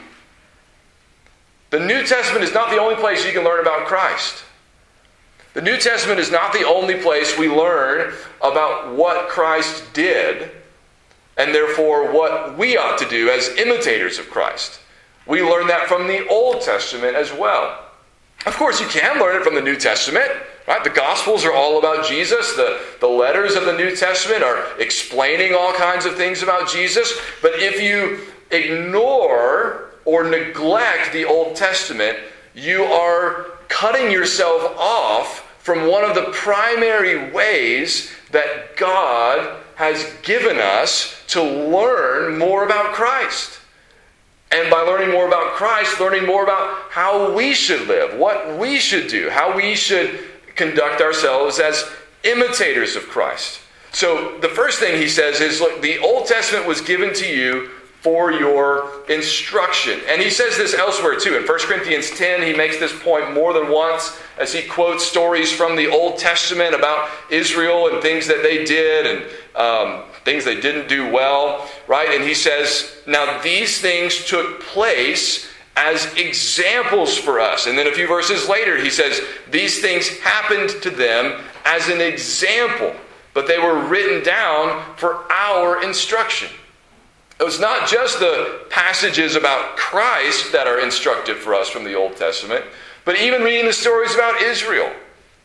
The 1.72 1.80
New 1.80 2.06
Testament 2.06 2.44
is 2.44 2.52
not 2.52 2.68
the 2.68 2.76
only 2.76 2.96
place 2.96 3.24
you 3.24 3.32
can 3.32 3.44
learn 3.44 3.60
about 3.60 3.86
Christ. 3.86 4.44
The 5.54 5.62
New 5.62 5.78
Testament 5.78 6.20
is 6.20 6.30
not 6.30 6.52
the 6.52 6.66
only 6.66 6.96
place 6.96 7.38
we 7.38 7.48
learn 7.48 8.12
about 8.42 8.94
what 8.94 9.30
Christ 9.30 9.82
did 9.94 10.50
and 11.38 11.54
therefore 11.54 12.12
what 12.12 12.58
we 12.58 12.76
ought 12.76 12.98
to 12.98 13.08
do 13.08 13.30
as 13.30 13.48
imitators 13.56 14.18
of 14.18 14.28
Christ. 14.28 14.80
We 15.26 15.40
learn 15.40 15.66
that 15.68 15.88
from 15.88 16.08
the 16.08 16.28
Old 16.28 16.60
Testament 16.60 17.16
as 17.16 17.32
well. 17.32 17.86
Of 18.44 18.54
course, 18.56 18.78
you 18.78 18.86
can 18.88 19.18
learn 19.18 19.40
it 19.40 19.42
from 19.42 19.54
the 19.54 19.62
New 19.62 19.76
Testament. 19.76 20.30
Right? 20.68 20.84
The 20.84 20.90
Gospels 20.90 21.42
are 21.42 21.54
all 21.54 21.78
about 21.78 22.06
Jesus. 22.06 22.52
The, 22.52 22.82
the 23.00 23.06
letters 23.06 23.54
of 23.54 23.64
the 23.64 23.74
New 23.74 23.96
Testament 23.96 24.42
are 24.42 24.78
explaining 24.78 25.54
all 25.54 25.72
kinds 25.72 26.04
of 26.04 26.16
things 26.16 26.42
about 26.42 26.68
Jesus. 26.68 27.18
But 27.40 27.52
if 27.54 27.80
you 27.80 28.18
ignore 28.50 29.91
or 30.04 30.24
neglect 30.24 31.12
the 31.12 31.24
Old 31.24 31.56
Testament, 31.56 32.18
you 32.54 32.84
are 32.84 33.46
cutting 33.68 34.10
yourself 34.10 34.76
off 34.78 35.48
from 35.58 35.86
one 35.86 36.04
of 36.04 36.14
the 36.14 36.30
primary 36.32 37.30
ways 37.32 38.12
that 38.32 38.76
God 38.76 39.60
has 39.76 40.12
given 40.22 40.58
us 40.58 41.22
to 41.28 41.42
learn 41.42 42.38
more 42.38 42.64
about 42.64 42.94
Christ. 42.94 43.60
And 44.50 44.70
by 44.70 44.80
learning 44.80 45.10
more 45.10 45.26
about 45.26 45.52
Christ, 45.52 45.98
learning 45.98 46.26
more 46.26 46.42
about 46.42 46.90
how 46.90 47.32
we 47.32 47.54
should 47.54 47.88
live, 47.88 48.18
what 48.18 48.58
we 48.58 48.78
should 48.78 49.08
do, 49.08 49.30
how 49.30 49.56
we 49.56 49.74
should 49.74 50.20
conduct 50.56 51.00
ourselves 51.00 51.58
as 51.58 51.88
imitators 52.22 52.94
of 52.96 53.08
Christ. 53.08 53.60
So 53.92 54.38
the 54.40 54.48
first 54.48 54.78
thing 54.78 55.00
he 55.00 55.08
says 55.08 55.40
is 55.40 55.60
look, 55.60 55.80
the 55.80 55.98
Old 55.98 56.26
Testament 56.26 56.66
was 56.66 56.80
given 56.80 57.14
to 57.14 57.26
you 57.26 57.70
for 58.02 58.32
your 58.32 58.90
instruction. 59.08 60.00
And 60.08 60.20
he 60.20 60.28
says 60.28 60.56
this 60.56 60.74
elsewhere 60.74 61.18
too. 61.18 61.36
In 61.36 61.46
1 61.46 61.58
Corinthians 61.60 62.10
10, 62.10 62.42
he 62.42 62.52
makes 62.52 62.78
this 62.78 62.92
point 63.00 63.32
more 63.32 63.52
than 63.52 63.70
once 63.70 64.20
as 64.38 64.52
he 64.52 64.62
quotes 64.62 65.06
stories 65.06 65.52
from 65.52 65.76
the 65.76 65.88
Old 65.88 66.18
Testament 66.18 66.74
about 66.74 67.08
Israel 67.30 67.88
and 67.88 68.02
things 68.02 68.26
that 68.26 68.42
they 68.42 68.64
did 68.64 69.06
and 69.06 69.30
um, 69.54 70.02
things 70.24 70.44
they 70.44 70.60
didn't 70.60 70.88
do 70.88 71.12
well, 71.12 71.68
right? 71.86 72.08
And 72.08 72.24
he 72.24 72.34
says, 72.34 73.02
Now 73.06 73.40
these 73.40 73.80
things 73.80 74.24
took 74.24 74.60
place 74.62 75.48
as 75.76 76.12
examples 76.16 77.16
for 77.16 77.38
us. 77.38 77.68
And 77.68 77.78
then 77.78 77.86
a 77.86 77.92
few 77.92 78.08
verses 78.08 78.48
later, 78.48 78.82
he 78.82 78.90
says, 78.90 79.20
These 79.52 79.80
things 79.80 80.08
happened 80.18 80.70
to 80.82 80.90
them 80.90 81.40
as 81.64 81.88
an 81.88 82.00
example, 82.00 82.96
but 83.32 83.46
they 83.46 83.60
were 83.60 83.86
written 83.86 84.24
down 84.24 84.96
for 84.96 85.30
our 85.30 85.84
instruction. 85.84 86.48
It's 87.46 87.58
not 87.58 87.88
just 87.88 88.20
the 88.20 88.60
passages 88.70 89.34
about 89.34 89.76
Christ 89.76 90.52
that 90.52 90.68
are 90.68 90.78
instructive 90.78 91.38
for 91.38 91.54
us 91.54 91.68
from 91.68 91.82
the 91.82 91.94
Old 91.94 92.16
Testament, 92.16 92.64
but 93.04 93.18
even 93.18 93.42
reading 93.42 93.66
the 93.66 93.72
stories 93.72 94.14
about 94.14 94.40
Israel, 94.40 94.90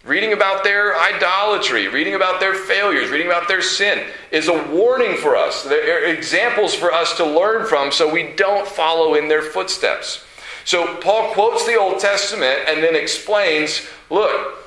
reading 0.06 0.34
about 0.34 0.64
their 0.64 0.98
idolatry, 1.00 1.88
reading 1.88 2.14
about 2.14 2.40
their 2.40 2.54
failures, 2.54 3.10
reading 3.10 3.28
about 3.28 3.48
their 3.48 3.64
sin 3.64 4.06
is 4.32 4.48
a 4.48 4.64
warning 4.68 5.18
for 5.18 5.36
us. 5.36 5.64
They're 5.64 6.06
examples 6.06 6.76
for 6.76 6.94
us 6.94 7.18
to 7.18 7.26
learn 7.26 7.66
from 7.66 7.92
so 7.92 8.12
we 8.12 8.34
don't 8.36 8.68
follow 8.68 9.16
in 9.16 9.28
their 9.28 9.42
footsteps. 9.42 10.24
So 10.66 10.98
Paul 10.98 11.34
quotes 11.34 11.66
the 11.66 11.80
Old 11.80 12.00
Testament 12.00 12.60
and 12.68 12.84
then 12.84 12.96
explains 12.96 13.88
look, 14.10 14.58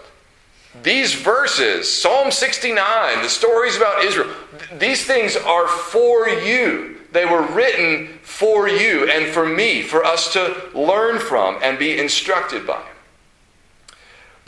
these 0.82 1.14
verses, 1.14 1.92
Psalm 1.92 2.30
69, 2.30 3.22
the 3.22 3.28
stories 3.28 3.76
about 3.76 4.04
Israel, 4.04 4.34
these 4.78 5.04
things 5.04 5.36
are 5.36 5.68
for 5.68 6.28
you. 6.28 6.99
They 7.12 7.24
were 7.24 7.42
written 7.42 8.18
for 8.22 8.68
you 8.68 9.10
and 9.10 9.32
for 9.32 9.46
me, 9.46 9.82
for 9.82 10.04
us 10.04 10.32
to 10.34 10.70
learn 10.74 11.18
from 11.18 11.58
and 11.62 11.78
be 11.78 11.98
instructed 11.98 12.66
by. 12.66 12.82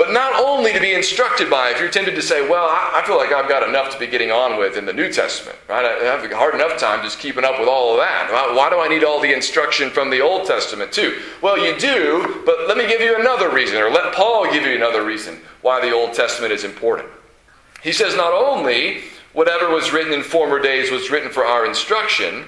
But 0.03 0.13
not 0.13 0.35
only 0.43 0.73
to 0.73 0.81
be 0.81 0.95
instructed 0.95 1.49
by, 1.51 1.71
if 1.71 1.79
you're 1.79 1.91
tempted 1.91 2.17
to 2.17 2.23
say, 2.23 2.49
well, 2.49 2.65
I, 2.69 3.05
feel 3.07 3.17
like 3.17 3.31
I've 3.31 3.49
got 3.49 3.69
enough 3.69 3.93
to 3.93 3.99
be 4.01 4.07
getting 4.07 4.33
on 4.33 4.59
with 4.59 4.77
in 4.77 4.85
the 4.85 4.93
New 4.93 5.13
Testament, 5.13 5.57
right? 5.69 5.85
I 5.85 6.05
have 6.05 6.25
a 6.25 6.37
hard 6.37 6.55
enough 6.55 6.77
time 6.77 7.05
just 7.05 7.19
keeping 7.19 7.45
up 7.45 7.61
with 7.61 7.69
all 7.69 7.93
of 7.93 7.99
that. 7.99 8.29
Why 8.33 8.71
do 8.71 8.81
I 8.81 8.89
need 8.89 9.05
all 9.05 9.21
the 9.21 9.33
instruction 9.33 9.91
from 9.91 10.11
the 10.11 10.21
Old 10.21 10.47
Testament 10.47 10.91
too? 10.91 11.21
Well, 11.41 11.59
you 11.59 11.79
do, 11.79 12.43
but 12.45 12.67
let 12.67 12.77
me 12.77 12.89
give 12.89 13.01
you 13.01 13.17
another 13.17 13.51
reason, 13.55 13.77
or 13.77 13.91
let 13.91 14.13
Paul 14.15 14.51
give 14.51 14.65
you 14.65 14.75
another 14.75 15.05
reason 15.05 15.39
why 15.61 15.81
the 15.81 15.93
Old 15.93 16.15
Testament 16.15 16.53
is 16.53 16.65
important. 16.65 17.09
He 17.83 17.93
says 17.93 18.17
not 18.17 18.33
only 18.33 19.03
whatever 19.33 19.71
was 19.71 19.93
written 19.93 20.13
in 20.13 20.23
former 20.23 20.61
days 20.61 20.91
was 20.91 21.11
written 21.11 21.31
for 21.31 21.45
our 21.45 21.67
instruction. 21.67 22.45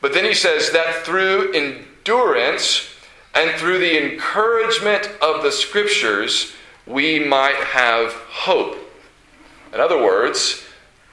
But 0.00 0.12
then 0.12 0.24
he 0.24 0.34
says 0.34 0.70
that 0.72 1.04
through 1.04 1.52
endurance 1.52 2.88
and 3.34 3.50
through 3.58 3.78
the 3.78 4.12
encouragement 4.12 5.10
of 5.20 5.42
the 5.42 5.52
scriptures, 5.52 6.52
we 6.86 7.18
might 7.18 7.56
have 7.56 8.12
hope. 8.12 8.78
In 9.72 9.80
other 9.80 10.02
words, 10.02 10.64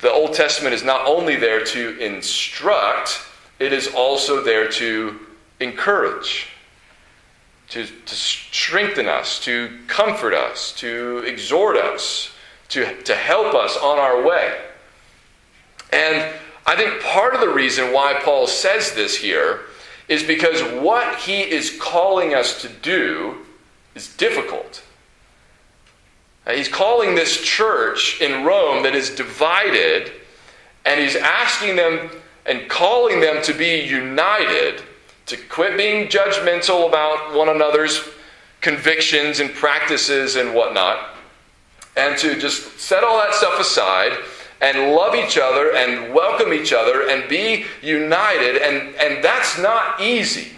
the 0.02 0.12
Old 0.12 0.34
Testament 0.34 0.74
is 0.74 0.84
not 0.84 1.06
only 1.06 1.36
there 1.36 1.64
to 1.64 1.98
instruct, 2.00 3.22
it 3.60 3.74
is 3.74 3.88
also 3.88 4.44
there 4.44 4.70
to 4.70 5.20
encourage, 5.60 6.50
to, 7.70 7.86
to 7.86 8.16
strengthen 8.16 9.08
us, 9.08 9.40
to 9.46 9.80
comfort 9.88 10.34
us, 10.34 10.74
to 10.74 11.24
exhort 11.26 11.78
us, 11.78 12.32
to, 12.70 13.02
to 13.04 13.16
help 13.16 13.54
us 13.54 13.78
on 13.78 13.98
our 13.98 14.22
way. 14.22 14.54
And 15.94 16.34
I 16.66 16.76
think 16.76 17.04
part 17.04 17.36
of 17.36 17.42
the 17.42 17.50
reason 17.50 17.94
why 17.94 18.20
Paul 18.24 18.48
says 18.48 18.94
this 18.94 19.16
here 19.16 19.62
is 20.08 20.24
because 20.24 20.60
what 20.82 21.20
he 21.20 21.42
is 21.42 21.78
calling 21.80 22.34
us 22.34 22.62
to 22.64 22.68
do 22.68 23.46
is 23.94 24.16
difficult. 24.16 24.84
Uh, 26.48 26.54
he's 26.54 26.68
calling 26.68 27.14
this 27.14 27.42
church 27.42 28.20
in 28.22 28.44
Rome 28.44 28.82
that 28.84 28.96
is 28.96 29.12
divided, 29.12 30.12
and 30.84 31.00
he's 31.00 31.16
asking 31.16 31.76
them 31.76 32.10
and 32.48 32.68
calling 32.68 33.20
them 33.20 33.44
to 33.44 33.54
be 33.54 33.82
united, 33.82 34.82
to 35.28 35.38
quit 35.38 35.78
being 35.78 36.08
judgmental 36.08 36.88
about 36.90 37.36
one 37.36 37.50
another's 37.50 38.10
convictions 38.62 39.40
and 39.40 39.54
practices 39.54 40.38
and 40.38 40.56
whatnot, 40.56 41.10
and 41.96 42.18
to 42.18 42.38
just 42.40 42.80
set 42.80 43.04
all 43.04 43.18
that 43.18 43.36
stuff 43.36 43.60
aside 43.60 44.12
and 44.64 44.96
love 44.96 45.14
each 45.14 45.38
other 45.38 45.74
and 45.76 46.14
welcome 46.14 46.54
each 46.54 46.72
other 46.72 47.10
and 47.10 47.28
be 47.28 47.66
united. 47.82 48.62
And, 48.62 48.96
and 48.96 49.24
that's 49.24 49.60
not 49.60 50.00
easy. 50.00 50.54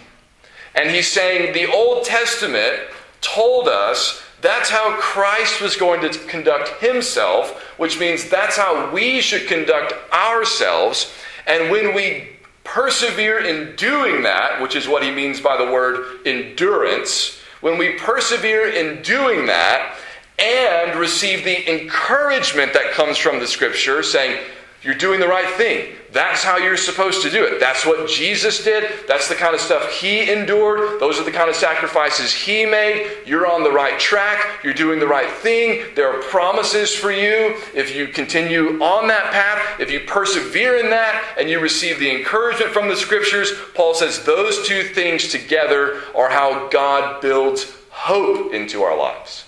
And 0.76 0.88
he's 0.88 1.10
saying 1.10 1.52
the 1.52 1.70
Old 1.70 2.04
Testament 2.04 2.82
told 3.20 3.66
us 3.66 4.22
that's 4.42 4.70
how 4.70 4.96
Christ 4.98 5.60
was 5.60 5.74
going 5.74 6.00
to 6.02 6.18
conduct 6.26 6.80
himself, 6.80 7.60
which 7.78 7.98
means 7.98 8.30
that's 8.30 8.56
how 8.56 8.92
we 8.92 9.20
should 9.20 9.48
conduct 9.48 9.92
ourselves. 10.12 11.12
And 11.48 11.72
when 11.72 11.92
we 11.92 12.28
persevere 12.62 13.44
in 13.44 13.74
doing 13.74 14.22
that, 14.22 14.62
which 14.62 14.76
is 14.76 14.86
what 14.86 15.02
he 15.02 15.10
means 15.10 15.40
by 15.40 15.56
the 15.56 15.72
word 15.72 16.20
endurance, 16.24 17.40
when 17.60 17.76
we 17.76 17.94
persevere 17.94 18.68
in 18.68 19.02
doing 19.02 19.46
that 19.46 19.96
and 20.38 20.98
receive 20.98 21.44
the 21.44 21.82
encouragement 21.82 22.72
that 22.74 22.92
comes 22.92 23.16
from 23.16 23.38
the 23.38 23.46
scripture, 23.46 24.02
saying, 24.02 24.38
you're 24.82 24.94
doing 24.94 25.18
the 25.18 25.26
right 25.26 25.52
thing. 25.56 25.96
That's 26.12 26.44
how 26.44 26.58
you're 26.58 26.76
supposed 26.76 27.20
to 27.22 27.30
do 27.30 27.44
it. 27.44 27.58
That's 27.58 27.84
what 27.84 28.08
Jesus 28.08 28.62
did. 28.62 28.88
That's 29.08 29.28
the 29.28 29.34
kind 29.34 29.52
of 29.52 29.60
stuff 29.60 29.90
he 29.90 30.30
endured. 30.30 31.00
Those 31.00 31.18
are 31.18 31.24
the 31.24 31.32
kind 31.32 31.50
of 31.50 31.56
sacrifices 31.56 32.32
he 32.32 32.64
made. 32.64 33.10
You're 33.26 33.50
on 33.50 33.64
the 33.64 33.72
right 33.72 33.98
track. 33.98 34.62
You're 34.62 34.74
doing 34.74 35.00
the 35.00 35.06
right 35.06 35.28
thing. 35.28 35.86
There 35.96 36.08
are 36.08 36.22
promises 36.22 36.94
for 36.94 37.10
you. 37.10 37.56
If 37.74 37.96
you 37.96 38.06
continue 38.06 38.80
on 38.80 39.08
that 39.08 39.32
path, 39.32 39.80
if 39.80 39.90
you 39.90 40.00
persevere 40.06 40.76
in 40.76 40.90
that, 40.90 41.34
and 41.36 41.50
you 41.50 41.58
receive 41.58 41.98
the 41.98 42.16
encouragement 42.16 42.70
from 42.70 42.88
the 42.88 42.96
scriptures, 42.96 43.50
Paul 43.74 43.94
says 43.94 44.24
those 44.24 44.68
two 44.68 44.84
things 44.84 45.28
together 45.28 46.00
are 46.14 46.30
how 46.30 46.68
God 46.68 47.20
builds 47.20 47.74
hope 47.90 48.54
into 48.54 48.82
our 48.84 48.96
lives. 48.96 49.45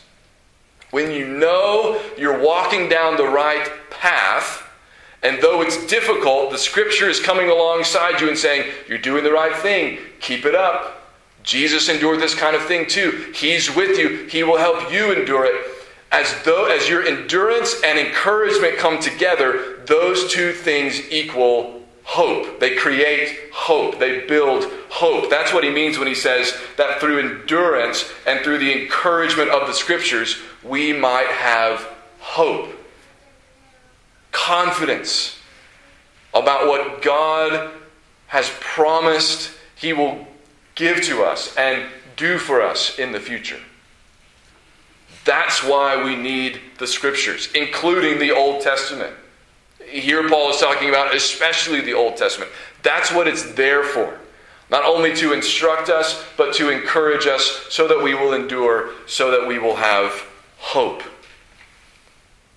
When 0.91 1.11
you 1.11 1.27
know 1.27 2.01
you're 2.17 2.43
walking 2.43 2.89
down 2.89 3.17
the 3.17 3.29
right 3.29 3.71
path, 3.91 4.65
and 5.23 5.43
though 5.43 5.63
it's 5.63 5.87
difficult, 5.87 6.51
the 6.51 6.59
scripture 6.59 7.09
is 7.09 7.21
coming 7.21 7.51
alongside 7.51 8.21
you 8.21 8.29
and 8.29 8.39
saying, 8.39 8.71
You're 8.89 8.99
doing 8.99 9.25
the 9.25 9.33
right 9.33 9.57
thing. 9.57 9.99
Keep 10.21 10.47
it 10.47 10.55
up. 10.55 10.95
Jesus 11.43 11.89
endured 11.89 12.21
this 12.21 12.35
kind 12.35 12.55
of 12.55 12.65
thing 12.65 12.87
too. 12.87 13.33
He's 13.35 13.75
with 13.75 13.99
you. 13.99 14.27
He 14.27 14.43
will 14.43 14.59
help 14.59 14.93
you 14.93 15.13
endure 15.13 15.45
it. 15.45 15.65
As 16.11 16.35
though 16.45 16.67
as 16.67 16.89
your 16.89 17.03
endurance 17.03 17.83
and 17.85 17.99
encouragement 17.99 18.79
come 18.79 18.99
together, 18.99 19.79
those 19.87 20.33
two 20.33 20.53
things 20.53 21.11
equal 21.11 21.78
hope. 22.09 22.59
They 22.59 22.75
create 22.75 23.39
hope. 23.53 23.99
They 23.99 24.27
build 24.27 24.65
hope. 24.89 25.29
That's 25.29 25.53
what 25.53 25.63
he 25.63 25.71
means 25.71 25.99
when 25.99 26.09
he 26.09 26.15
says 26.15 26.57
that 26.79 27.01
through 27.01 27.19
endurance 27.19 28.11
and 28.27 28.41
through 28.41 28.59
the 28.59 28.83
encouragement 28.83 29.51
of 29.51 29.69
the 29.69 29.75
scriptures, 29.75 30.39
we 30.65 30.93
might 30.93 31.27
have 31.27 31.87
hope 32.19 32.71
confidence 34.33 35.39
about 36.33 36.67
what 36.67 37.03
God 37.03 37.71
has 38.29 38.51
promised 38.61 39.53
He 39.75 39.93
will 39.93 40.27
give 40.75 41.03
to 41.03 41.23
us 41.23 41.55
and 41.57 41.85
do 42.17 42.39
for 42.39 42.63
us 42.63 42.99
in 42.99 43.13
the 43.13 43.21
future. 43.21 43.61
That's 45.25 45.63
why 45.63 46.03
we 46.03 46.17
need 46.17 46.61
the 46.79 46.87
scriptures, 46.87 47.51
including 47.55 48.19
the 48.19 48.33
Old 48.33 48.63
Testament. 48.63 49.15
Here, 49.91 50.29
Paul 50.29 50.51
is 50.51 50.61
talking 50.61 50.89
about 50.89 51.15
especially 51.15 51.81
the 51.81 51.95
Old 51.95 52.17
Testament. 52.17 52.51
That's 52.83 53.13
what 53.13 53.27
it's 53.27 53.53
there 53.53 53.85
for. 53.85 54.19
Not 54.71 54.85
only 54.85 55.15
to 55.17 55.33
instruct 55.33 55.89
us, 55.89 56.25
but 56.37 56.55
to 56.55 56.71
encourage 56.71 57.27
us 57.27 57.67
so 57.71 57.89
that 57.89 58.03
we 58.03 58.15
will 58.15 58.35
endure, 58.35 58.91
so 59.07 59.31
that 59.31 59.47
we 59.47 59.59
will 59.59 59.77
have 59.77 60.13
hope. 60.59 61.03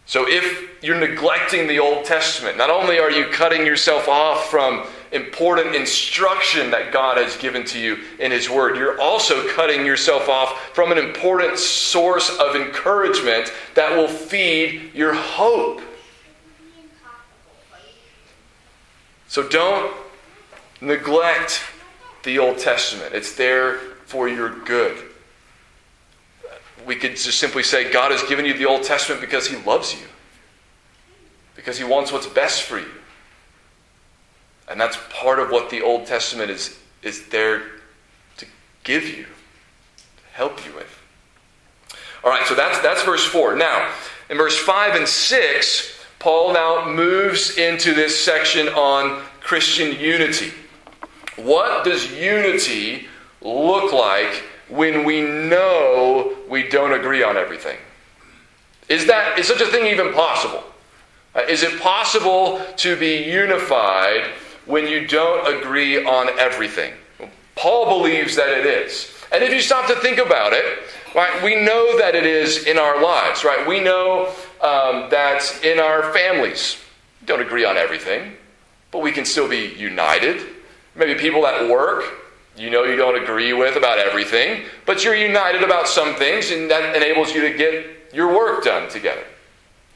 So 0.05 0.27
if 0.27 0.83
you're 0.83 0.99
neglecting 0.99 1.67
the 1.67 1.79
Old 1.79 2.03
Testament, 2.03 2.57
not 2.57 2.69
only 2.69 2.99
are 2.99 3.11
you 3.11 3.27
cutting 3.27 3.65
yourself 3.65 4.09
off 4.09 4.49
from 4.49 4.85
important 5.13 5.73
instruction 5.73 6.71
that 6.71 6.91
God 6.91 7.17
has 7.17 7.37
given 7.37 7.63
to 7.65 7.79
you 7.79 7.97
in 8.19 8.31
His 8.31 8.49
Word, 8.49 8.75
you're 8.75 8.99
also 8.99 9.47
cutting 9.53 9.85
yourself 9.85 10.27
off 10.27 10.73
from 10.73 10.91
an 10.91 10.97
important 10.97 11.57
source 11.57 12.29
of 12.39 12.57
encouragement 12.57 13.53
that 13.75 13.95
will 13.95 14.07
feed 14.09 14.91
your 14.93 15.13
hope. 15.13 15.81
So 19.31 19.47
don't 19.47 19.95
neglect 20.81 21.63
the 22.23 22.37
Old 22.37 22.59
Testament, 22.59 23.15
it's 23.15 23.33
there 23.35 23.77
for 24.05 24.27
your 24.27 24.49
good 24.65 25.11
we 26.85 26.95
could 26.95 27.11
just 27.11 27.39
simply 27.39 27.63
say 27.63 27.91
God 27.91 28.11
has 28.11 28.23
given 28.23 28.45
you 28.45 28.53
the 28.53 28.65
Old 28.65 28.83
Testament 28.83 29.21
because 29.21 29.47
He 29.47 29.57
loves 29.63 29.93
you, 29.93 30.07
because 31.55 31.77
He 31.77 31.83
wants 31.83 32.11
what's 32.11 32.27
best 32.27 32.63
for 32.63 32.79
you. 32.79 32.91
And 34.69 34.79
that's 34.79 34.97
part 35.09 35.39
of 35.39 35.49
what 35.49 35.69
the 35.69 35.81
Old 35.81 36.05
Testament 36.05 36.49
is, 36.49 36.77
is 37.03 37.27
there 37.27 37.63
to 38.37 38.45
give 38.83 39.07
you, 39.07 39.23
to 39.23 40.23
help 40.33 40.65
you 40.65 40.73
with. 40.73 40.97
All 42.23 42.31
right, 42.31 42.45
so 42.47 42.55
that's, 42.55 42.79
that's 42.79 43.03
verse 43.03 43.25
4. 43.25 43.55
Now, 43.55 43.91
in 44.29 44.37
verse 44.37 44.57
5 44.57 44.95
and 44.95 45.07
6, 45.07 46.00
Paul 46.21 46.53
now 46.53 46.87
moves 46.87 47.57
into 47.57 47.95
this 47.95 48.23
section 48.23 48.67
on 48.69 49.23
Christian 49.39 49.99
unity. 49.99 50.51
What 51.35 51.83
does 51.83 52.11
unity 52.13 53.07
look 53.41 53.91
like 53.91 54.43
when 54.69 55.03
we 55.03 55.21
know 55.21 56.37
we 56.47 56.69
don't 56.69 56.93
agree 56.93 57.23
on 57.23 57.37
everything? 57.37 57.79
Is 58.87 59.07
that 59.07 59.39
is 59.39 59.47
such 59.47 59.61
a 59.61 59.65
thing 59.65 59.87
even 59.87 60.13
possible? 60.13 60.63
Uh, 61.33 61.39
is 61.49 61.63
it 61.63 61.81
possible 61.81 62.61
to 62.77 62.95
be 62.97 63.23
unified 63.23 64.29
when 64.67 64.85
you 64.85 65.07
don't 65.07 65.57
agree 65.57 66.05
on 66.05 66.29
everything? 66.37 66.93
Paul 67.55 67.97
believes 67.97 68.35
that 68.35 68.49
it 68.49 68.67
is. 68.67 69.11
And 69.31 69.43
if 69.43 69.51
you 69.51 69.59
stop 69.59 69.87
to 69.87 69.95
think 69.95 70.19
about 70.19 70.53
it, 70.53 70.83
right, 71.15 71.41
we 71.43 71.55
know 71.55 71.97
that 71.97 72.13
it 72.13 72.27
is 72.27 72.65
in 72.65 72.77
our 72.77 73.01
lives, 73.01 73.43
right? 73.43 73.65
We 73.67 73.79
know 73.79 74.31
um, 74.63 75.09
that 75.09 75.43
in 75.63 75.79
our 75.79 76.13
families, 76.13 76.77
don't 77.25 77.41
agree 77.41 77.65
on 77.65 77.77
everything, 77.77 78.33
but 78.91 79.01
we 79.01 79.11
can 79.11 79.25
still 79.25 79.47
be 79.47 79.73
united. 79.77 80.45
Maybe 80.95 81.15
people 81.15 81.45
at 81.47 81.69
work, 81.69 82.03
you 82.57 82.69
know 82.69 82.83
you 82.83 82.95
don't 82.95 83.21
agree 83.21 83.53
with 83.53 83.75
about 83.75 83.97
everything, 83.97 84.63
but 84.85 85.03
you're 85.03 85.15
united 85.15 85.63
about 85.63 85.87
some 85.87 86.15
things, 86.15 86.51
and 86.51 86.69
that 86.69 86.95
enables 86.95 87.33
you 87.33 87.41
to 87.41 87.57
get 87.57 88.13
your 88.13 88.33
work 88.35 88.63
done 88.63 88.89
together. 88.89 89.23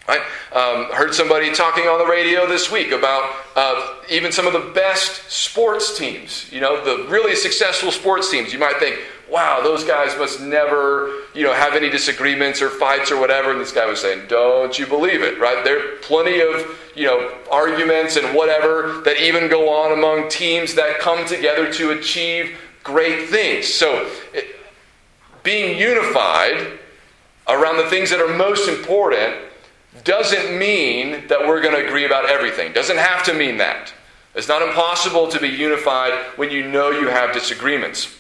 I 0.08 0.18
um, 0.54 0.92
heard 0.96 1.16
somebody 1.16 1.52
talking 1.52 1.86
on 1.86 1.98
the 1.98 2.06
radio 2.06 2.48
this 2.48 2.72
week 2.72 2.92
about 2.92 3.36
uh, 3.56 3.96
even 4.10 4.32
some 4.32 4.46
of 4.46 4.54
the 4.54 4.72
best 4.74 5.32
sports 5.32 5.98
teams. 5.98 6.52
You 6.52 6.62
know, 6.62 6.84
the 6.84 7.10
really 7.10 7.36
successful 7.36 7.92
sports 7.92 8.30
teams. 8.30 8.54
You 8.54 8.60
might 8.60 8.78
think, 8.78 9.00
wow, 9.30 9.62
those 9.64 9.84
guys 9.84 10.18
must 10.18 10.42
never, 10.42 11.24
you 11.34 11.44
know, 11.44 11.54
have 11.54 11.74
any 11.74 11.90
disagreements 11.90 12.62
or 12.62 12.70
fights 12.70 13.12
or 13.12 13.20
whatever. 13.20 13.52
And 13.52 13.60
this 13.60 13.72
guy 13.72 13.86
was 13.86 14.02
saying, 14.02 14.28
don't 14.28 14.78
you 14.78 14.86
believe 14.86 15.22
it, 15.24 15.40
right? 15.40 15.64
There 15.64 15.80
are 15.80 15.98
plenty 15.98 16.42
of, 16.42 16.80
you 16.96 17.06
know, 17.06 17.36
arguments 17.52 18.16
and 18.18 18.36
whatever 18.36 19.02
that 19.06 19.22
even 19.22 19.50
go 19.50 19.70
on 19.70 19.92
among 19.98 20.30
teams 20.30 20.76
that 20.76 21.00
come 21.00 21.26
together 21.26 21.72
to 21.74 21.92
achieve 21.92 22.58
great 22.84 23.30
things. 23.30 23.68
So, 23.68 24.10
it, 24.34 24.56
being 25.44 25.78
unified 25.78 26.80
around 27.48 27.78
the 27.78 27.90
things 27.90 28.10
that 28.10 28.20
are 28.20 28.36
most 28.36 28.68
important 28.68 29.36
doesn't 30.04 30.58
mean 30.58 31.28
that 31.28 31.40
we're 31.40 31.62
going 31.62 31.76
to 31.76 31.86
agree 31.86 32.06
about 32.06 32.30
everything. 32.30 32.74
Doesn't 32.74 32.98
have 32.98 33.24
to 33.26 33.34
mean 33.34 33.58
that. 33.58 33.94
It's 34.34 34.48
not 34.48 34.62
impossible 34.62 35.30
to 35.30 35.40
be 35.40 35.48
unified 35.48 36.14
when 36.36 36.52
you 36.52 36.68
know 36.68 36.90
you 36.90 37.08
have 37.08 37.34
disagreements. 37.34 38.14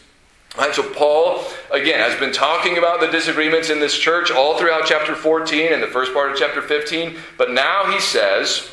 Right, 0.57 0.73
so 0.73 0.89
Paul, 0.89 1.43
again, 1.69 1.99
has 1.99 2.17
been 2.17 2.31
talking 2.31 2.77
about 2.77 3.01
the 3.01 3.07
disagreements 3.07 3.69
in 3.69 3.81
this 3.81 3.97
church 3.97 4.31
all 4.31 4.57
throughout 4.57 4.85
chapter 4.85 5.13
14 5.13 5.73
and 5.73 5.83
the 5.83 5.87
first 5.87 6.13
part 6.13 6.31
of 6.31 6.37
chapter 6.37 6.61
15. 6.61 7.17
But 7.37 7.51
now 7.51 7.91
he 7.91 7.99
says, 7.99 8.71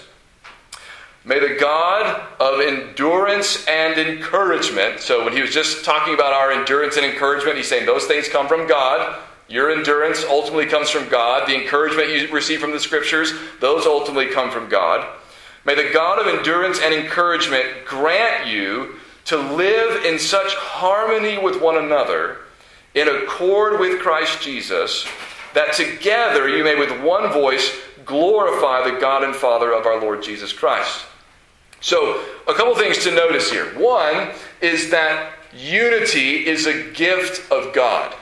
May 1.24 1.40
the 1.40 1.56
God 1.58 2.22
of 2.40 2.60
endurance 2.60 3.66
and 3.66 3.98
encouragement. 3.98 5.00
So 5.00 5.24
when 5.24 5.32
he 5.32 5.40
was 5.40 5.50
just 5.50 5.84
talking 5.84 6.14
about 6.14 6.32
our 6.32 6.52
endurance 6.52 6.96
and 6.96 7.06
encouragement, 7.06 7.56
he's 7.56 7.68
saying 7.68 7.86
those 7.86 8.06
things 8.06 8.28
come 8.28 8.46
from 8.46 8.68
God. 8.68 9.20
Your 9.48 9.70
endurance 9.70 10.24
ultimately 10.24 10.66
comes 10.66 10.88
from 10.88 11.08
God. 11.08 11.48
The 11.48 11.54
encouragement 11.54 12.10
you 12.10 12.32
receive 12.32 12.60
from 12.60 12.72
the 12.72 12.80
scriptures, 12.80 13.32
those 13.60 13.86
ultimately 13.86 14.26
come 14.32 14.50
from 14.50 14.68
God. 14.68 15.06
May 15.64 15.74
the 15.74 15.90
God 15.92 16.20
of 16.20 16.26
endurance 16.26 16.80
and 16.80 16.94
encouragement 16.94 17.84
grant 17.84 18.46
you 18.46 18.96
to 19.26 19.36
live 19.36 20.04
in 20.04 20.18
such 20.18 20.54
harmony 20.54 21.38
with 21.38 21.60
one 21.60 21.76
another 21.76 22.38
in 22.94 23.08
accord 23.08 23.80
with 23.80 24.00
Christ 24.00 24.42
Jesus, 24.42 25.06
that 25.54 25.74
together 25.74 26.48
you 26.48 26.64
may 26.64 26.78
with 26.78 27.00
one 27.02 27.32
voice 27.32 27.74
glorify 28.04 28.88
the 28.88 28.98
God 29.00 29.22
and 29.22 29.34
Father 29.34 29.72
of 29.72 29.86
our 29.86 30.00
Lord 30.00 30.22
Jesus 30.22 30.52
Christ. 30.52 31.04
So, 31.80 32.24
a 32.46 32.54
couple 32.54 32.74
things 32.76 33.02
to 33.04 33.10
notice 33.10 33.50
here. 33.50 33.66
One 33.78 34.30
is 34.60 34.90
that 34.90 35.32
unity 35.52 36.46
is 36.46 36.66
a 36.66 36.90
gift 36.92 37.50
of 37.50 37.72
God. 37.74 38.14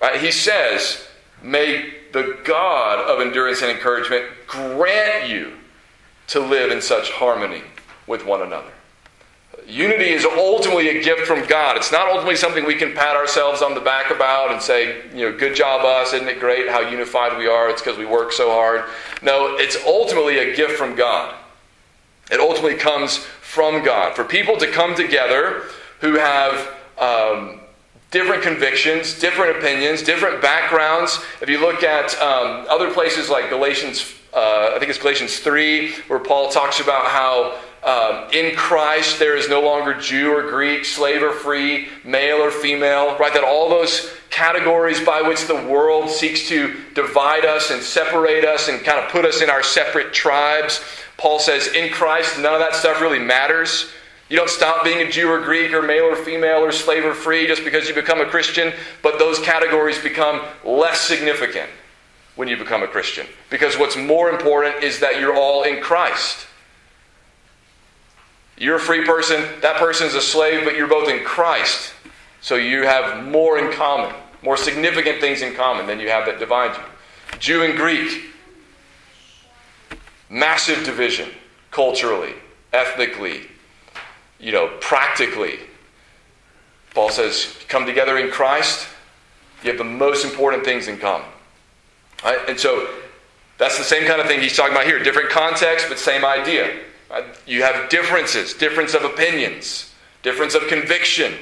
Right? 0.00 0.20
He 0.20 0.30
says, 0.30 1.06
May 1.42 1.94
the 2.12 2.38
God 2.44 3.00
of 3.00 3.20
endurance 3.20 3.62
and 3.62 3.70
encouragement 3.70 4.26
grant 4.46 5.28
you 5.28 5.56
to 6.28 6.40
live 6.40 6.70
in 6.70 6.80
such 6.80 7.10
harmony 7.10 7.62
with 8.06 8.24
one 8.24 8.42
another. 8.42 8.70
Unity 9.66 10.10
is 10.10 10.24
ultimately 10.24 10.88
a 10.88 11.02
gift 11.02 11.26
from 11.26 11.46
God. 11.46 11.76
It's 11.76 11.92
not 11.92 12.08
ultimately 12.08 12.36
something 12.36 12.64
we 12.64 12.74
can 12.74 12.92
pat 12.92 13.14
ourselves 13.16 13.62
on 13.62 13.74
the 13.74 13.80
back 13.80 14.10
about 14.10 14.52
and 14.52 14.60
say, 14.60 15.02
you 15.14 15.30
know, 15.30 15.36
good 15.36 15.54
job 15.54 15.84
us, 15.84 16.12
isn't 16.12 16.28
it 16.28 16.40
great 16.40 16.68
how 16.68 16.80
unified 16.80 17.38
we 17.38 17.46
are? 17.46 17.68
It's 17.70 17.80
because 17.80 17.96
we 17.96 18.06
work 18.06 18.32
so 18.32 18.50
hard. 18.50 18.84
No, 19.22 19.56
it's 19.56 19.76
ultimately 19.86 20.38
a 20.38 20.56
gift 20.56 20.72
from 20.72 20.96
God. 20.96 21.34
It 22.32 22.40
ultimately 22.40 22.76
comes 22.76 23.18
from 23.18 23.84
God. 23.84 24.14
For 24.14 24.24
people 24.24 24.56
to 24.56 24.66
come 24.70 24.94
together 24.94 25.64
who 26.00 26.14
have 26.14 26.74
um, 26.98 27.60
different 28.10 28.42
convictions, 28.42 29.18
different 29.18 29.56
opinions, 29.56 30.02
different 30.02 30.42
backgrounds. 30.42 31.20
If 31.40 31.48
you 31.48 31.60
look 31.60 31.82
at 31.82 32.16
um, 32.20 32.66
other 32.68 32.92
places 32.92 33.28
like 33.28 33.50
Galatians, 33.50 34.14
uh, 34.32 34.72
I 34.74 34.78
think 34.78 34.90
it's 34.90 34.98
Galatians 34.98 35.40
3, 35.40 35.92
where 36.06 36.20
Paul 36.20 36.50
talks 36.50 36.80
about 36.80 37.06
how 37.06 37.58
um, 37.82 38.30
in 38.32 38.54
Christ 38.54 39.18
there 39.18 39.36
is 39.36 39.48
no 39.48 39.60
longer 39.60 39.94
Jew 39.94 40.32
or 40.32 40.48
Greek, 40.50 40.84
slave 40.84 41.22
or 41.22 41.32
free, 41.32 41.88
male 42.04 42.36
or 42.36 42.50
female, 42.50 43.16
right? 43.18 43.32
That 43.32 43.42
all 43.42 43.68
those 43.68 44.12
categories 44.30 45.00
by 45.00 45.22
which 45.22 45.46
the 45.46 45.54
world 45.54 46.10
seeks 46.10 46.48
to 46.48 46.76
divide 46.94 47.44
us 47.44 47.70
and 47.70 47.82
separate 47.82 48.44
us 48.44 48.68
and 48.68 48.80
kind 48.84 49.00
of 49.04 49.10
put 49.10 49.24
us 49.24 49.42
in 49.42 49.50
our 49.50 49.62
separate 49.62 50.12
tribes. 50.12 50.80
Paul 51.16 51.40
says, 51.40 51.68
in 51.68 51.90
Christ, 51.92 52.38
none 52.38 52.54
of 52.54 52.60
that 52.60 52.74
stuff 52.74 53.00
really 53.00 53.18
matters. 53.18 53.90
You 54.28 54.36
don't 54.36 54.48
stop 54.48 54.84
being 54.84 55.04
a 55.06 55.10
Jew 55.10 55.28
or 55.28 55.40
Greek 55.40 55.72
or 55.72 55.82
male 55.82 56.04
or 56.04 56.14
female 56.14 56.58
or 56.58 56.70
slave 56.70 57.04
or 57.04 57.14
free 57.14 57.48
just 57.48 57.64
because 57.64 57.88
you 57.88 57.94
become 57.94 58.20
a 58.20 58.26
Christian, 58.26 58.72
but 59.02 59.18
those 59.18 59.40
categories 59.40 60.00
become 60.00 60.42
less 60.64 61.00
significant 61.00 61.68
when 62.36 62.48
you 62.48 62.56
become 62.56 62.82
a 62.82 62.88
Christian. 62.88 63.26
Because 63.50 63.76
what's 63.76 63.96
more 63.96 64.30
important 64.30 64.82
is 64.82 65.00
that 65.00 65.20
you're 65.20 65.36
all 65.36 65.62
in 65.62 65.82
Christ. 65.82 66.46
You're 68.56 68.76
a 68.76 68.80
free 68.80 69.04
person, 69.04 69.44
that 69.62 69.76
person's 69.76 70.14
a 70.14 70.20
slave, 70.20 70.64
but 70.64 70.76
you're 70.76 70.86
both 70.86 71.08
in 71.08 71.24
Christ. 71.24 71.92
So 72.42 72.56
you 72.56 72.82
have 72.82 73.24
more 73.26 73.58
in 73.58 73.72
common, 73.72 74.14
more 74.42 74.56
significant 74.56 75.20
things 75.20 75.42
in 75.42 75.54
common 75.54 75.86
than 75.86 75.98
you 75.98 76.08
have 76.10 76.26
that 76.26 76.38
divide 76.38 76.76
you. 76.76 77.38
Jew 77.38 77.62
and 77.62 77.76
Greek, 77.76 78.24
massive 80.28 80.84
division 80.84 81.28
culturally, 81.70 82.34
ethnically, 82.72 83.42
you 84.38 84.52
know, 84.52 84.76
practically. 84.80 85.58
Paul 86.94 87.10
says, 87.10 87.54
come 87.68 87.86
together 87.86 88.18
in 88.18 88.30
Christ, 88.30 88.88
you 89.62 89.70
have 89.70 89.78
the 89.78 89.84
most 89.84 90.24
important 90.24 90.64
things 90.64 90.88
in 90.88 90.98
common. 90.98 91.28
Right? 92.24 92.38
And 92.48 92.58
so 92.58 92.88
that's 93.58 93.78
the 93.78 93.84
same 93.84 94.06
kind 94.06 94.20
of 94.20 94.26
thing 94.26 94.40
he's 94.40 94.56
talking 94.56 94.72
about 94.72 94.86
here. 94.86 95.02
Different 95.02 95.30
context, 95.30 95.86
but 95.88 95.98
same 95.98 96.24
idea. 96.24 96.80
You 97.46 97.62
have 97.62 97.88
differences, 97.88 98.54
difference 98.54 98.94
of 98.94 99.04
opinions, 99.04 99.92
difference 100.22 100.54
of 100.54 100.66
conviction. 100.68 101.34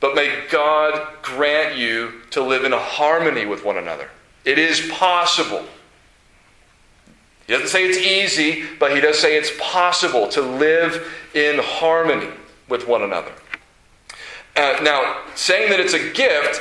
But 0.00 0.14
may 0.14 0.44
God 0.50 1.08
grant 1.22 1.76
you 1.76 2.22
to 2.30 2.42
live 2.42 2.64
in 2.64 2.72
harmony 2.72 3.46
with 3.46 3.64
one 3.64 3.76
another. 3.76 4.08
It 4.44 4.58
is 4.58 4.80
possible. 4.90 5.64
He 7.46 7.52
doesn't 7.52 7.68
say 7.68 7.84
it's 7.84 7.98
easy, 7.98 8.64
but 8.78 8.94
he 8.94 9.00
does 9.00 9.18
say 9.18 9.36
it's 9.36 9.52
possible 9.58 10.28
to 10.28 10.40
live 10.40 11.12
in 11.34 11.58
harmony 11.58 12.30
with 12.68 12.86
one 12.88 13.02
another. 13.02 13.32
Uh, 14.56 14.78
now, 14.82 15.22
saying 15.34 15.70
that 15.70 15.80
it's 15.80 15.94
a 15.94 16.12
gift 16.12 16.60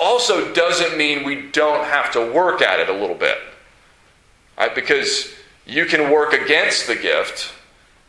also 0.00 0.52
doesn't 0.54 0.96
mean 0.96 1.24
we 1.24 1.50
don't 1.50 1.84
have 1.84 2.10
to 2.12 2.32
work 2.32 2.62
at 2.62 2.80
it 2.80 2.88
a 2.88 2.92
little 2.92 3.14
bit. 3.14 3.38
Right? 4.56 4.74
Because 4.74 5.32
you 5.66 5.86
can 5.86 6.10
work 6.10 6.32
against 6.32 6.86
the 6.86 6.96
gift. 6.96 7.52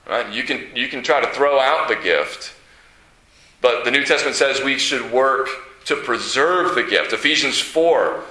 Right? 0.08 0.32
You, 0.34 0.44
can, 0.44 0.66
you 0.74 0.88
can 0.88 1.04
try 1.04 1.22
to 1.22 1.28
throw 1.28 1.60
out 1.60 1.88
the 1.88 1.96
gift. 1.96 2.54
But 3.62 3.86
the 3.86 3.92
New 3.92 4.06
Testament 4.06 4.36
says 4.36 4.64
we 4.64 4.78
should 4.78 5.12
work 5.12 5.48
to 5.86 5.96
preserve 5.96 6.76
the 6.76 6.84
gift. 6.84 7.14
Ephesians 7.14 7.60
4, 7.60 8.24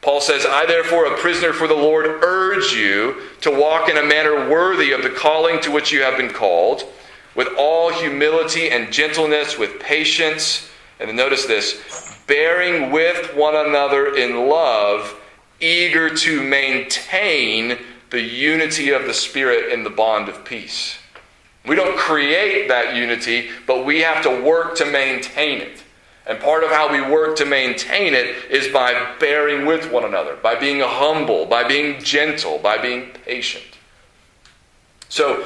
Paul 0.00 0.20
says, 0.20 0.46
I 0.46 0.66
therefore, 0.66 1.06
a 1.06 1.16
prisoner 1.16 1.52
for 1.52 1.66
the 1.66 1.74
Lord, 1.74 2.06
urge 2.06 2.72
you 2.72 3.22
to 3.40 3.50
walk 3.50 3.88
in 3.88 3.96
a 3.96 4.04
manner 4.04 4.48
worthy 4.48 4.92
of 4.92 5.02
the 5.02 5.10
calling 5.10 5.60
to 5.62 5.70
which 5.70 5.92
you 5.92 6.02
have 6.02 6.16
been 6.16 6.32
called, 6.32 6.84
with 7.34 7.48
all 7.56 7.92
humility 7.92 8.70
and 8.70 8.92
gentleness, 8.92 9.58
with 9.58 9.80
patience. 9.80 10.68
And 11.00 11.08
then 11.08 11.16
notice 11.16 11.46
this 11.46 12.07
bearing 12.28 12.92
with 12.92 13.34
one 13.34 13.56
another 13.56 14.14
in 14.14 14.48
love, 14.48 15.18
eager 15.60 16.14
to 16.14 16.40
maintain 16.40 17.78
the 18.10 18.20
unity 18.20 18.90
of 18.90 19.06
the 19.06 19.14
Spirit 19.14 19.72
in 19.72 19.82
the 19.82 19.90
bond 19.90 20.28
of 20.28 20.44
peace. 20.44 20.98
We 21.66 21.74
don't 21.74 21.98
create 21.98 22.68
that 22.68 22.94
unity, 22.94 23.50
but 23.66 23.84
we 23.84 24.00
have 24.00 24.22
to 24.22 24.42
work 24.42 24.76
to 24.76 24.86
maintain 24.86 25.60
it. 25.60 25.82
And 26.26 26.38
part 26.38 26.62
of 26.62 26.70
how 26.70 26.92
we 26.92 27.00
work 27.00 27.36
to 27.38 27.46
maintain 27.46 28.14
it 28.14 28.36
is 28.50 28.68
by 28.72 29.16
bearing 29.18 29.66
with 29.66 29.90
one 29.90 30.04
another, 30.04 30.36
by 30.36 30.54
being 30.54 30.80
humble, 30.80 31.46
by 31.46 31.66
being 31.66 32.02
gentle, 32.02 32.58
by 32.58 32.78
being 32.78 33.10
patient. 33.24 33.64
So, 35.08 35.44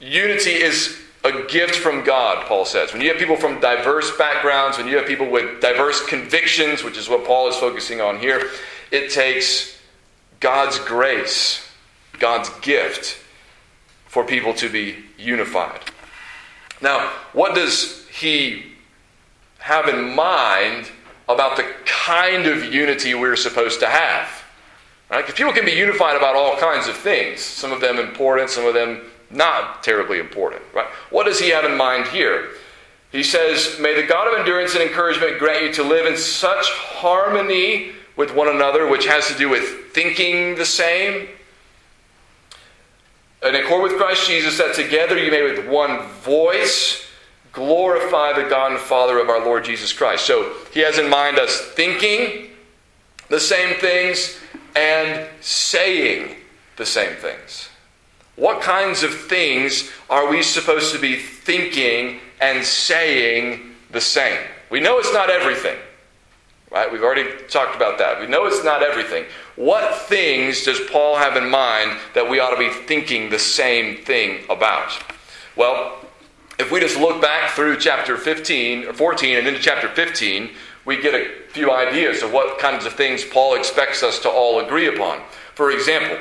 unity 0.00 0.50
is 0.50 1.03
a 1.24 1.46
gift 1.46 1.76
from 1.76 2.04
God, 2.04 2.46
Paul 2.46 2.64
says. 2.64 2.92
When 2.92 3.00
you 3.00 3.08
have 3.08 3.18
people 3.18 3.36
from 3.36 3.60
diverse 3.60 4.16
backgrounds, 4.16 4.78
when 4.78 4.86
you 4.86 4.96
have 4.96 5.06
people 5.06 5.30
with 5.30 5.60
diverse 5.60 6.04
convictions, 6.06 6.84
which 6.84 6.98
is 6.98 7.08
what 7.08 7.24
Paul 7.24 7.48
is 7.48 7.56
focusing 7.56 8.00
on 8.00 8.18
here, 8.18 8.50
it 8.90 9.10
takes 9.10 9.78
God's 10.40 10.78
grace 10.80 11.64
God's 12.18 12.48
gift 12.60 13.18
for 14.06 14.24
people 14.24 14.54
to 14.54 14.68
be 14.68 14.96
unified. 15.18 15.80
Now, 16.80 17.10
what 17.32 17.54
does 17.54 18.06
he 18.08 18.72
have 19.58 19.88
in 19.88 20.14
mind 20.14 20.90
about 21.28 21.56
the 21.56 21.64
kind 21.84 22.46
of 22.46 22.72
unity 22.72 23.14
we're 23.14 23.36
supposed 23.36 23.80
to 23.80 23.86
have? 23.86 24.44
Right? 25.10 25.22
Because 25.24 25.34
people 25.34 25.52
can 25.52 25.64
be 25.64 25.72
unified 25.72 26.16
about 26.16 26.36
all 26.36 26.56
kinds 26.56 26.88
of 26.88 26.96
things, 26.96 27.40
some 27.40 27.72
of 27.72 27.80
them 27.80 27.98
important, 27.98 28.50
some 28.50 28.66
of 28.66 28.74
them 28.74 29.02
not 29.30 29.82
terribly 29.82 30.18
important. 30.18 30.62
Right? 30.74 30.86
What 31.10 31.26
does 31.26 31.40
he 31.40 31.50
have 31.50 31.64
in 31.64 31.76
mind 31.76 32.08
here? 32.08 32.50
He 33.12 33.22
says, 33.22 33.76
May 33.78 33.94
the 33.94 34.06
God 34.06 34.26
of 34.26 34.38
endurance 34.38 34.74
and 34.74 34.82
encouragement 34.82 35.38
grant 35.38 35.62
you 35.62 35.72
to 35.74 35.82
live 35.82 36.06
in 36.06 36.16
such 36.16 36.68
harmony 36.70 37.92
with 38.16 38.34
one 38.34 38.48
another, 38.48 38.88
which 38.88 39.06
has 39.06 39.28
to 39.28 39.38
do 39.38 39.48
with 39.48 39.92
thinking 39.92 40.56
the 40.56 40.64
same, 40.64 41.28
in 43.44 43.54
accord 43.54 43.82
with 43.82 43.98
Christ 43.98 44.26
Jesus, 44.26 44.56
that 44.58 44.74
together 44.74 45.18
you 45.18 45.30
may 45.30 45.42
with 45.42 45.68
one 45.68 46.08
voice 46.22 47.06
glorify 47.52 48.32
the 48.32 48.48
God 48.48 48.72
and 48.72 48.80
Father 48.80 49.18
of 49.20 49.28
our 49.28 49.44
Lord 49.44 49.64
Jesus 49.64 49.92
Christ. 49.92 50.26
So 50.26 50.52
he 50.72 50.80
has 50.80 50.98
in 50.98 51.08
mind 51.08 51.38
us 51.38 51.60
thinking 51.60 52.50
the 53.28 53.38
same 53.38 53.76
things 53.76 54.38
and 54.74 55.28
saying 55.40 56.36
the 56.76 56.86
same 56.86 57.14
things. 57.16 57.68
What 58.36 58.62
kinds 58.62 59.02
of 59.02 59.14
things 59.14 59.90
are 60.10 60.28
we 60.28 60.42
supposed 60.42 60.92
to 60.92 60.98
be 60.98 61.16
thinking 61.16 62.20
and 62.40 62.64
saying 62.64 63.60
the 63.90 64.00
same? 64.00 64.40
We 64.70 64.80
know 64.80 64.98
it's 64.98 65.12
not 65.12 65.30
everything. 65.30 65.78
Right? 66.70 66.90
We've 66.90 67.04
already 67.04 67.30
talked 67.48 67.76
about 67.76 67.98
that. 67.98 68.18
We 68.20 68.26
know 68.26 68.46
it's 68.46 68.64
not 68.64 68.82
everything. 68.82 69.26
What 69.54 69.94
things 69.94 70.64
does 70.64 70.80
Paul 70.90 71.16
have 71.16 71.36
in 71.36 71.48
mind 71.48 71.96
that 72.14 72.28
we 72.28 72.40
ought 72.40 72.50
to 72.50 72.58
be 72.58 72.70
thinking 72.70 73.30
the 73.30 73.38
same 73.38 73.98
thing 74.04 74.44
about? 74.50 75.00
Well, 75.54 76.04
if 76.58 76.72
we 76.72 76.80
just 76.80 76.98
look 76.98 77.22
back 77.22 77.52
through 77.52 77.78
chapter 77.78 78.16
15 78.16 78.86
or 78.86 78.92
14 78.92 79.36
and 79.36 79.46
into 79.46 79.60
chapter 79.60 79.88
15, 79.88 80.50
we 80.84 81.00
get 81.00 81.14
a 81.14 81.30
few 81.50 81.72
ideas 81.72 82.22
of 82.22 82.32
what 82.32 82.58
kinds 82.58 82.84
of 82.84 82.94
things 82.94 83.24
Paul 83.24 83.54
expects 83.54 84.02
us 84.02 84.18
to 84.20 84.28
all 84.28 84.58
agree 84.58 84.92
upon. 84.92 85.20
For 85.54 85.70
example, 85.70 86.18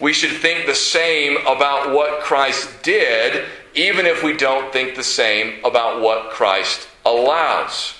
we 0.00 0.12
should 0.12 0.30
think 0.30 0.66
the 0.66 0.74
same 0.74 1.38
about 1.46 1.92
what 1.92 2.20
Christ 2.20 2.82
did, 2.82 3.44
even 3.74 4.06
if 4.06 4.22
we 4.22 4.36
don't 4.36 4.72
think 4.72 4.94
the 4.94 5.02
same 5.02 5.64
about 5.64 6.00
what 6.00 6.30
Christ 6.30 6.88
allows. 7.04 7.94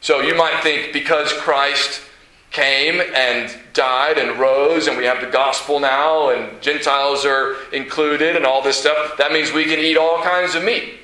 So 0.00 0.20
you 0.20 0.34
might 0.34 0.62
think 0.62 0.92
because 0.92 1.32
Christ 1.32 2.02
came 2.50 3.00
and 3.14 3.54
died 3.74 4.18
and 4.18 4.38
rose, 4.38 4.86
and 4.86 4.98
we 4.98 5.04
have 5.04 5.20
the 5.20 5.30
gospel 5.30 5.78
now, 5.78 6.30
and 6.30 6.60
Gentiles 6.60 7.24
are 7.24 7.56
included, 7.72 8.36
and 8.36 8.44
all 8.44 8.62
this 8.62 8.76
stuff, 8.78 9.16
that 9.18 9.32
means 9.32 9.52
we 9.52 9.64
can 9.64 9.78
eat 9.78 9.96
all 9.96 10.22
kinds 10.22 10.54
of 10.54 10.64
meat. 10.64 10.94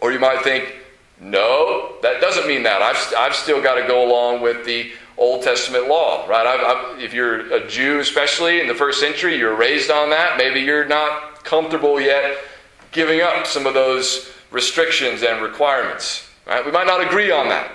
Or 0.00 0.12
you 0.12 0.20
might 0.20 0.42
think 0.42 0.72
No, 1.20 1.94
that 2.02 2.20
doesn't 2.20 2.46
mean 2.46 2.64
that. 2.64 2.82
I've, 2.82 3.14
I've 3.16 3.34
still 3.34 3.62
got 3.62 3.76
to 3.76 3.86
go 3.86 4.06
along 4.06 4.42
with 4.42 4.66
the 4.66 4.92
Old 5.16 5.42
Testament 5.42 5.88
law, 5.88 6.26
right? 6.26 6.46
I've, 6.46 6.60
I've, 6.60 7.02
if 7.02 7.14
you're 7.14 7.52
a 7.52 7.68
Jew, 7.68 8.00
especially 8.00 8.60
in 8.60 8.66
the 8.66 8.74
first 8.74 9.00
century, 9.00 9.36
you're 9.36 9.54
raised 9.54 9.90
on 9.90 10.10
that. 10.10 10.36
Maybe 10.36 10.60
you're 10.60 10.86
not 10.86 11.44
comfortable 11.44 12.00
yet 12.00 12.38
giving 12.90 13.20
up 13.20 13.46
some 13.46 13.66
of 13.66 13.74
those 13.74 14.32
restrictions 14.50 15.22
and 15.22 15.42
requirements. 15.42 16.28
Right? 16.46 16.64
We 16.64 16.72
might 16.72 16.86
not 16.86 17.04
agree 17.04 17.30
on 17.30 17.48
that. 17.48 17.70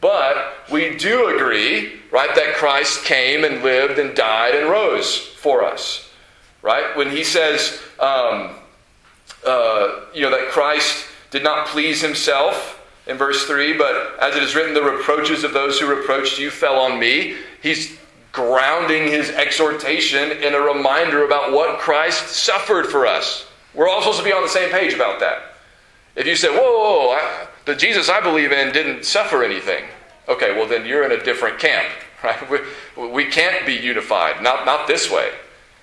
But 0.00 0.54
we 0.70 0.96
do 0.96 1.34
agree, 1.34 2.00
right, 2.10 2.34
that 2.34 2.54
Christ 2.54 3.04
came 3.04 3.44
and 3.44 3.62
lived 3.62 3.98
and 3.98 4.14
died 4.14 4.54
and 4.54 4.68
rose 4.68 5.16
for 5.16 5.64
us. 5.64 6.10
Right? 6.60 6.96
When 6.96 7.10
he 7.10 7.24
says, 7.24 7.80
um, 7.98 8.56
uh, 9.46 10.00
you 10.14 10.22
know, 10.22 10.30
that 10.30 10.48
Christ 10.50 11.06
did 11.30 11.42
not 11.42 11.66
please 11.68 12.00
himself 12.00 12.78
in 13.06 13.16
verse 13.16 13.46
3, 13.46 13.76
but 13.76 14.16
as 14.20 14.36
it 14.36 14.42
is 14.42 14.54
written, 14.54 14.74
the 14.74 14.82
reproaches 14.82 15.44
of 15.44 15.52
those 15.52 15.78
who 15.78 15.88
reproached 15.88 16.38
you 16.38 16.50
fell 16.50 16.78
on 16.78 16.98
me. 16.98 17.36
He's 17.62 17.98
grounding 18.30 19.08
his 19.08 19.30
exhortation 19.30 20.30
in 20.30 20.54
a 20.54 20.60
reminder 20.60 21.24
about 21.24 21.52
what 21.52 21.78
Christ 21.78 22.28
suffered 22.28 22.86
for 22.86 23.06
us. 23.06 23.46
We're 23.74 23.88
all 23.88 24.00
supposed 24.00 24.18
to 24.18 24.24
be 24.24 24.32
on 24.32 24.42
the 24.42 24.48
same 24.48 24.70
page 24.70 24.94
about 24.94 25.20
that. 25.20 25.54
If 26.14 26.26
you 26.26 26.36
say, 26.36 26.48
whoa, 26.48 26.58
whoa, 26.58 27.06
whoa 27.06 27.10
I, 27.12 27.46
the 27.64 27.74
Jesus 27.74 28.08
I 28.08 28.20
believe 28.20 28.52
in 28.52 28.72
didn't 28.72 29.04
suffer 29.04 29.42
anything, 29.42 29.84
okay, 30.28 30.56
well, 30.56 30.68
then 30.68 30.86
you're 30.86 31.04
in 31.04 31.12
a 31.12 31.22
different 31.22 31.58
camp, 31.58 31.88
right? 32.24 32.50
We, 32.96 33.08
we 33.08 33.24
can't 33.26 33.66
be 33.66 33.74
unified, 33.74 34.42
not, 34.42 34.64
not 34.66 34.86
this 34.86 35.10
way. 35.10 35.30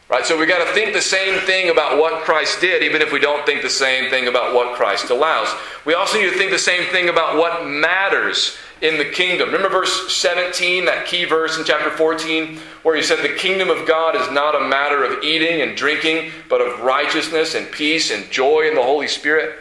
Right? 0.10 0.26
So 0.26 0.38
we've 0.38 0.48
got 0.48 0.66
to 0.66 0.74
think 0.74 0.94
the 0.94 1.02
same 1.02 1.40
thing 1.42 1.70
about 1.70 2.00
what 2.00 2.24
Christ 2.24 2.60
did, 2.60 2.82
even 2.82 3.04
if 3.04 3.12
we 3.12 3.20
don't 3.20 3.46
think 3.46 3.62
the 3.62 3.70
same 3.70 4.10
thing 4.10 4.28
about 4.28 4.56
what 4.56 4.76
Christ 4.76 5.12
allows. 5.12 5.50
We 5.86 5.94
also 5.94 6.18
need 6.18 6.32
to 6.32 6.38
think 6.38 6.50
the 6.50 6.58
same 6.58 6.90
thing 6.90 7.10
about 7.10 7.38
what 7.38 7.68
matters 7.68 8.58
in 8.82 8.98
the 8.98 9.06
kingdom. 9.06 9.50
Remember 9.50 9.70
verse 9.70 10.12
17, 10.12 10.86
that 10.86 11.06
key 11.06 11.26
verse 11.26 11.60
in 11.60 11.64
chapter 11.64 11.92
14, 11.92 12.58
where 12.82 12.96
he 12.96 13.04
said, 13.04 13.22
The 13.22 13.36
kingdom 13.36 13.70
of 13.70 13.88
God 13.88 14.16
is 14.16 14.32
not 14.32 14.60
a 14.60 14.68
matter 14.68 15.04
of 15.04 15.24
eating 15.24 15.62
and 15.62 15.78
drinking, 15.78 16.32
but 16.50 16.60
of 16.60 16.80
righteousness 16.80 17.54
and 17.54 17.72
peace 17.72 18.10
and 18.10 18.32
joy 18.32 18.68
in 18.68 18.74
the 18.74 18.82
Holy 18.82 19.08
Spirit? 19.08 19.60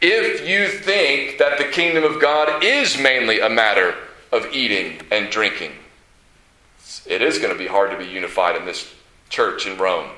If 0.00 0.48
you 0.48 0.68
think 0.68 1.36
that 1.36 1.58
the 1.58 1.64
kingdom 1.64 2.04
of 2.04 2.22
God 2.22 2.64
is 2.64 2.96
mainly 2.98 3.40
a 3.40 3.50
matter 3.50 3.96
of 4.32 4.46
eating 4.50 5.02
and 5.10 5.28
drinking, 5.28 5.72
it 7.04 7.20
is 7.20 7.38
going 7.38 7.52
to 7.52 7.58
be 7.58 7.66
hard 7.66 7.90
to 7.90 7.98
be 7.98 8.06
unified 8.06 8.56
in 8.56 8.64
this 8.64 8.94
church 9.30 9.66
in 9.66 9.78
Rome. 9.78 10.10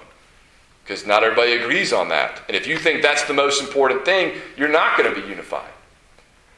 Because 0.82 1.06
not 1.06 1.22
everybody 1.22 1.52
agrees 1.52 1.92
on 1.92 2.08
that. 2.08 2.42
And 2.48 2.56
if 2.56 2.66
you 2.66 2.76
think 2.76 3.02
that's 3.02 3.22
the 3.24 3.34
most 3.34 3.62
important 3.62 4.04
thing, 4.04 4.36
you're 4.56 4.68
not 4.68 4.98
going 4.98 5.14
to 5.14 5.20
be 5.20 5.28
unified. 5.28 5.70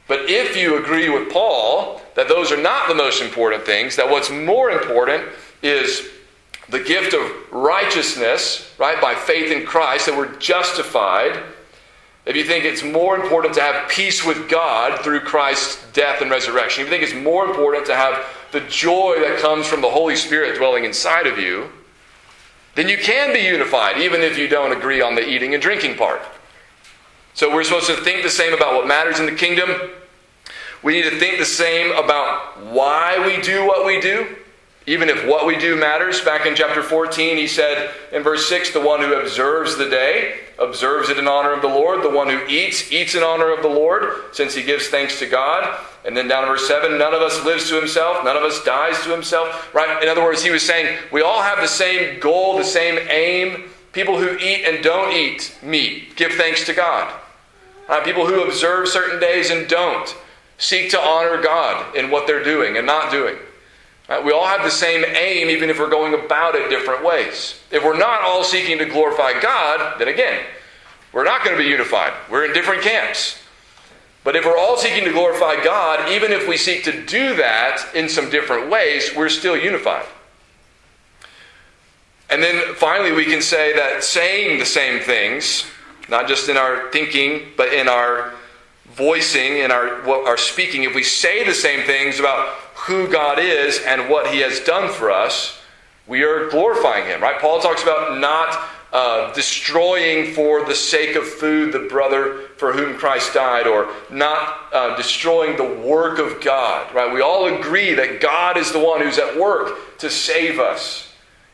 But 0.07 0.29
if 0.29 0.57
you 0.57 0.77
agree 0.77 1.09
with 1.09 1.31
Paul 1.31 2.01
that 2.15 2.27
those 2.27 2.51
are 2.51 2.61
not 2.61 2.87
the 2.87 2.95
most 2.95 3.21
important 3.21 3.65
things, 3.65 3.95
that 3.95 4.09
what's 4.09 4.29
more 4.29 4.71
important 4.71 5.23
is 5.61 6.09
the 6.69 6.79
gift 6.79 7.13
of 7.13 7.31
righteousness, 7.51 8.73
right, 8.77 8.99
by 9.01 9.13
faith 9.13 9.51
in 9.51 9.65
Christ, 9.65 10.07
that 10.07 10.17
we're 10.17 10.35
justified. 10.37 11.39
If 12.25 12.35
you 12.35 12.43
think 12.43 12.65
it's 12.65 12.83
more 12.83 13.15
important 13.15 13.53
to 13.55 13.61
have 13.61 13.89
peace 13.89 14.25
with 14.25 14.49
God 14.49 15.03
through 15.03 15.19
Christ's 15.21 15.83
death 15.91 16.21
and 16.21 16.31
resurrection, 16.31 16.81
if 16.81 16.87
you 16.87 16.97
think 16.97 17.03
it's 17.03 17.23
more 17.23 17.45
important 17.45 17.85
to 17.87 17.95
have 17.95 18.25
the 18.51 18.61
joy 18.61 19.17
that 19.19 19.39
comes 19.39 19.67
from 19.67 19.81
the 19.81 19.89
Holy 19.89 20.15
Spirit 20.15 20.57
dwelling 20.57 20.85
inside 20.85 21.27
of 21.27 21.37
you, 21.37 21.69
then 22.75 22.89
you 22.89 22.97
can 22.97 23.33
be 23.33 23.39
unified, 23.39 23.97
even 23.97 24.21
if 24.21 24.37
you 24.37 24.47
don't 24.47 24.71
agree 24.71 25.01
on 25.01 25.15
the 25.15 25.27
eating 25.27 25.53
and 25.53 25.63
drinking 25.63 25.95
part. 25.95 26.21
So 27.33 27.53
we're 27.53 27.63
supposed 27.63 27.87
to 27.87 27.97
think 27.97 28.23
the 28.23 28.29
same 28.29 28.53
about 28.53 28.75
what 28.75 28.87
matters 28.87 29.19
in 29.19 29.25
the 29.25 29.35
kingdom. 29.35 29.69
We 30.83 30.93
need 30.93 31.09
to 31.09 31.19
think 31.19 31.39
the 31.39 31.45
same 31.45 31.91
about 31.91 32.61
why 32.65 33.25
we 33.25 33.41
do 33.41 33.65
what 33.65 33.85
we 33.85 33.99
do, 33.99 34.35
even 34.87 35.09
if 35.09 35.27
what 35.27 35.47
we 35.47 35.57
do 35.57 35.75
matters. 35.75 36.21
Back 36.21 36.45
in 36.45 36.55
chapter 36.55 36.83
14, 36.83 37.37
he 37.37 37.47
said 37.47 37.93
in 38.11 38.21
verse 38.21 38.47
6 38.47 38.71
the 38.71 38.81
one 38.81 39.01
who 39.01 39.15
observes 39.15 39.77
the 39.77 39.89
day 39.89 40.39
observes 40.59 41.09
it 41.09 41.17
in 41.17 41.27
honor 41.27 41.53
of 41.53 41.61
the 41.61 41.67
Lord. 41.67 42.03
The 42.03 42.09
one 42.09 42.29
who 42.29 42.45
eats, 42.47 42.91
eats 42.91 43.15
in 43.15 43.23
honor 43.23 43.51
of 43.51 43.61
the 43.61 43.69
Lord, 43.69 44.33
since 44.33 44.53
he 44.53 44.63
gives 44.63 44.87
thanks 44.87 45.19
to 45.19 45.25
God. 45.25 45.79
And 46.05 46.15
then 46.15 46.27
down 46.27 46.43
in 46.43 46.49
verse 46.49 46.67
7, 46.67 46.97
none 46.97 47.13
of 47.13 47.21
us 47.21 47.43
lives 47.43 47.67
to 47.69 47.79
himself, 47.79 48.23
none 48.23 48.37
of 48.37 48.43
us 48.43 48.63
dies 48.63 49.01
to 49.03 49.09
himself. 49.09 49.73
Right? 49.73 50.01
In 50.03 50.09
other 50.09 50.23
words, 50.23 50.43
he 50.43 50.51
was 50.51 50.63
saying 50.63 50.97
we 51.11 51.21
all 51.21 51.41
have 51.41 51.59
the 51.59 51.67
same 51.67 52.19
goal, 52.19 52.57
the 52.57 52.63
same 52.63 52.99
aim. 53.09 53.71
People 53.91 54.19
who 54.19 54.37
eat 54.37 54.65
and 54.65 54.83
don't 54.83 55.13
eat 55.13 55.57
meat 55.63 56.15
give 56.15 56.33
thanks 56.33 56.65
to 56.65 56.73
God. 56.73 57.13
Uh, 57.87 58.03
people 58.03 58.25
who 58.25 58.43
observe 58.43 58.87
certain 58.87 59.19
days 59.19 59.49
and 59.49 59.67
don't 59.67 60.15
seek 60.57 60.89
to 60.91 60.99
honor 60.99 61.41
God 61.41 61.95
in 61.95 62.09
what 62.09 62.27
they're 62.27 62.43
doing 62.43 62.77
and 62.77 62.85
not 62.85 63.11
doing. 63.11 63.35
Right? 64.07 64.23
We 64.23 64.31
all 64.31 64.45
have 64.45 64.63
the 64.63 64.69
same 64.69 65.03
aim, 65.03 65.49
even 65.49 65.69
if 65.69 65.79
we're 65.79 65.89
going 65.89 66.13
about 66.13 66.55
it 66.55 66.69
different 66.69 67.03
ways. 67.03 67.59
If 67.71 67.83
we're 67.83 67.97
not 67.97 68.21
all 68.21 68.43
seeking 68.43 68.77
to 68.77 68.85
glorify 68.85 69.39
God, 69.39 69.99
then 69.99 70.07
again, 70.07 70.45
we're 71.11 71.23
not 71.23 71.43
going 71.43 71.57
to 71.57 71.63
be 71.63 71.69
unified. 71.69 72.13
We're 72.29 72.45
in 72.45 72.53
different 72.53 72.83
camps. 72.83 73.39
But 74.23 74.35
if 74.35 74.43
we're 74.45 74.57
all 74.57 74.77
seeking 74.77 75.05
to 75.05 75.11
glorify 75.11 75.63
God, 75.63 76.09
even 76.09 76.31
if 76.31 76.47
we 76.47 76.57
seek 76.57 76.83
to 76.85 77.05
do 77.05 77.35
that 77.35 77.85
in 77.93 78.09
some 78.09 78.29
different 78.29 78.69
ways, 78.69 79.11
we're 79.15 79.29
still 79.29 79.55
unified. 79.55 80.05
And 82.29 82.41
then 82.41 82.73
finally, 82.75 83.11
we 83.11 83.25
can 83.25 83.41
say 83.41 83.73
that 83.75 84.03
saying 84.03 84.59
the 84.59 84.65
same 84.65 84.99
things, 84.99 85.65
not 86.09 86.27
just 86.27 86.49
in 86.49 86.57
our 86.57 86.91
thinking, 86.91 87.53
but 87.55 87.71
in 87.71 87.87
our 87.87 88.33
voicing, 88.95 89.57
in 89.57 89.71
our, 89.71 90.09
our 90.27 90.37
speaking, 90.37 90.83
if 90.83 90.95
we 90.95 91.03
say 91.03 91.43
the 91.45 91.53
same 91.53 91.85
things 91.85 92.19
about 92.19 92.47
who 92.75 93.11
God 93.11 93.39
is 93.39 93.79
and 93.85 94.09
what 94.09 94.33
He 94.33 94.39
has 94.39 94.59
done 94.61 94.91
for 94.91 95.11
us, 95.11 95.61
we 96.07 96.23
are 96.23 96.49
glorifying 96.49 97.05
Him, 97.05 97.21
right? 97.21 97.39
Paul 97.39 97.59
talks 97.59 97.83
about 97.83 98.19
not 98.19 98.69
uh, 98.93 99.33
destroying 99.33 100.33
for 100.33 100.63
the 100.65 100.75
sake 100.75 101.17
of 101.17 101.27
food 101.27 101.73
the 101.73 101.87
brother 101.89 102.43
for 102.57 102.71
whom 102.71 102.97
Christ 102.97 103.33
died, 103.33 103.67
or 103.67 103.89
not 104.09 104.57
uh, 104.71 104.95
destroying 104.95 105.57
the 105.57 105.81
work 105.85 106.17
of 106.17 106.41
God, 106.41 106.93
right? 106.95 107.13
We 107.13 107.21
all 107.21 107.53
agree 107.53 107.93
that 107.95 108.21
God 108.21 108.57
is 108.57 108.71
the 108.71 108.79
one 108.79 109.01
who's 109.01 109.17
at 109.17 109.37
work 109.37 109.97
to 109.97 110.09
save 110.09 110.59
us. 110.59 111.11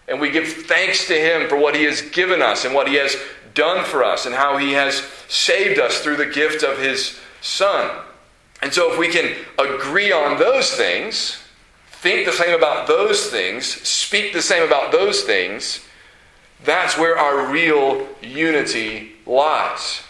And 0.08 0.22
we 0.22 0.30
give 0.30 0.48
thanks 0.48 1.08
to 1.08 1.16
Him 1.16 1.50
for 1.50 1.58
what 1.58 1.76
He 1.76 1.86
has 1.86 2.02
given 2.02 2.42
us 2.42 2.66
and 2.66 2.76
what 2.76 2.88
He 2.88 2.96
has 2.96 3.16
done 3.56 3.86
for 3.86 4.04
us 4.04 4.28
and 4.28 4.36
how 4.36 4.58
He 4.58 4.74
has 4.74 4.98
saved 5.28 5.80
us 5.80 6.02
through 6.02 6.18
the 6.18 6.28
gift 6.28 6.64
of 6.64 6.78
His 6.78 7.20
Son. 7.42 7.90
And 8.62 8.74
so, 8.74 8.94
if 8.94 9.00
we 9.00 9.10
can 9.10 9.36
agree 9.58 10.12
on 10.12 10.38
those 10.40 10.72
things, 10.72 11.42
think 11.88 12.26
the 12.26 12.32
same 12.32 12.56
about 12.56 12.88
those 12.88 13.28
things, 13.28 13.66
speak 13.66 14.34
the 14.34 14.42
same 14.42 14.64
about 14.64 14.92
those 14.92 15.22
things, 15.24 15.86
that's 16.64 16.98
where 16.98 17.18
our 17.18 17.52
real 17.52 18.08
unity 18.22 19.14
lies. 19.26 20.04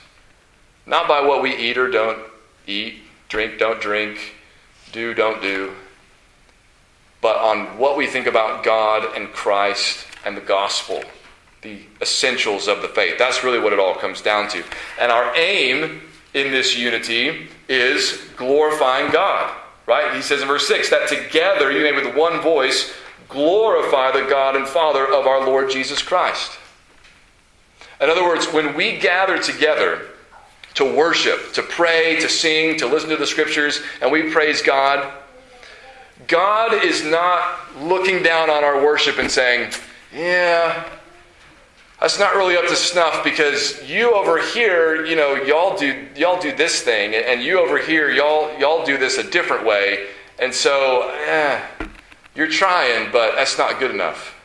Not 0.85 1.07
by 1.07 1.21
what 1.21 1.41
we 1.41 1.55
eat 1.55 1.77
or 1.77 1.89
don't 1.89 2.19
eat, 2.67 2.95
drink, 3.29 3.57
don't 3.57 3.79
drink, 3.79 4.35
do, 4.91 5.13
don't 5.13 5.41
do, 5.41 5.73
but 7.21 7.37
on 7.37 7.77
what 7.77 7.95
we 7.95 8.07
think 8.07 8.27
about 8.27 8.63
God 8.63 9.15
and 9.15 9.31
Christ 9.31 10.05
and 10.25 10.35
the 10.35 10.41
gospel, 10.41 11.03
the 11.61 11.79
essentials 12.01 12.67
of 12.67 12.81
the 12.81 12.87
faith. 12.89 13.17
That's 13.17 13.43
really 13.43 13.59
what 13.59 13.73
it 13.73 13.79
all 13.79 13.95
comes 13.95 14.21
down 14.21 14.49
to. 14.49 14.63
And 14.99 15.11
our 15.11 15.35
aim 15.35 16.01
in 16.33 16.51
this 16.51 16.77
unity 16.77 17.49
is 17.67 18.21
glorifying 18.37 19.11
God. 19.11 19.55
Right? 19.85 20.15
He 20.15 20.21
says 20.21 20.41
in 20.41 20.47
verse 20.47 20.67
6 20.67 20.89
that 20.89 21.09
together 21.09 21.71
you 21.71 21.81
may 21.81 21.91
with 21.91 22.15
one 22.15 22.41
voice 22.41 22.93
glorify 23.27 24.11
the 24.11 24.27
God 24.29 24.55
and 24.55 24.67
Father 24.67 25.05
of 25.05 25.25
our 25.25 25.45
Lord 25.45 25.69
Jesus 25.69 26.01
Christ. 26.01 26.57
In 27.99 28.09
other 28.09 28.23
words, 28.23 28.47
when 28.47 28.75
we 28.75 28.97
gather 28.97 29.37
together 29.37 30.07
to 30.73 30.85
worship, 30.85 31.53
to 31.53 31.61
pray, 31.61 32.19
to 32.19 32.29
sing, 32.29 32.77
to 32.77 32.87
listen 32.87 33.09
to 33.09 33.17
the 33.17 33.27
scriptures, 33.27 33.81
and 34.01 34.11
we 34.11 34.31
praise 34.31 34.61
God, 34.61 35.11
God 36.27 36.85
is 36.85 37.03
not 37.03 37.59
looking 37.77 38.23
down 38.23 38.49
on 38.49 38.63
our 38.63 38.81
worship 38.81 39.17
and 39.17 39.29
saying, 39.29 39.71
Yeah, 40.13 40.89
that's 42.01 42.17
not 42.17 42.35
really 42.35 42.57
up 42.57 42.65
to 42.67 42.75
snuff 42.75 43.23
because 43.23 43.87
you 43.87 44.15
over 44.15 44.41
here, 44.41 45.05
you 45.05 45.15
know, 45.15 45.35
y'all 45.35 45.77
do 45.77 46.07
y'all 46.15 46.41
do 46.41 46.53
this 46.53 46.81
thing, 46.81 47.13
and 47.13 47.43
you 47.43 47.59
over 47.59 47.77
here, 47.77 48.09
y'all 48.09 48.57
y'all 48.59 48.83
do 48.83 48.97
this 48.97 49.19
a 49.19 49.23
different 49.23 49.63
way, 49.63 50.07
and 50.39 50.51
so 50.51 51.11
eh, 51.27 51.61
you're 52.35 52.47
trying, 52.47 53.11
but 53.11 53.35
that's 53.35 53.55
not 53.57 53.79
good 53.79 53.91
enough. 53.91 54.35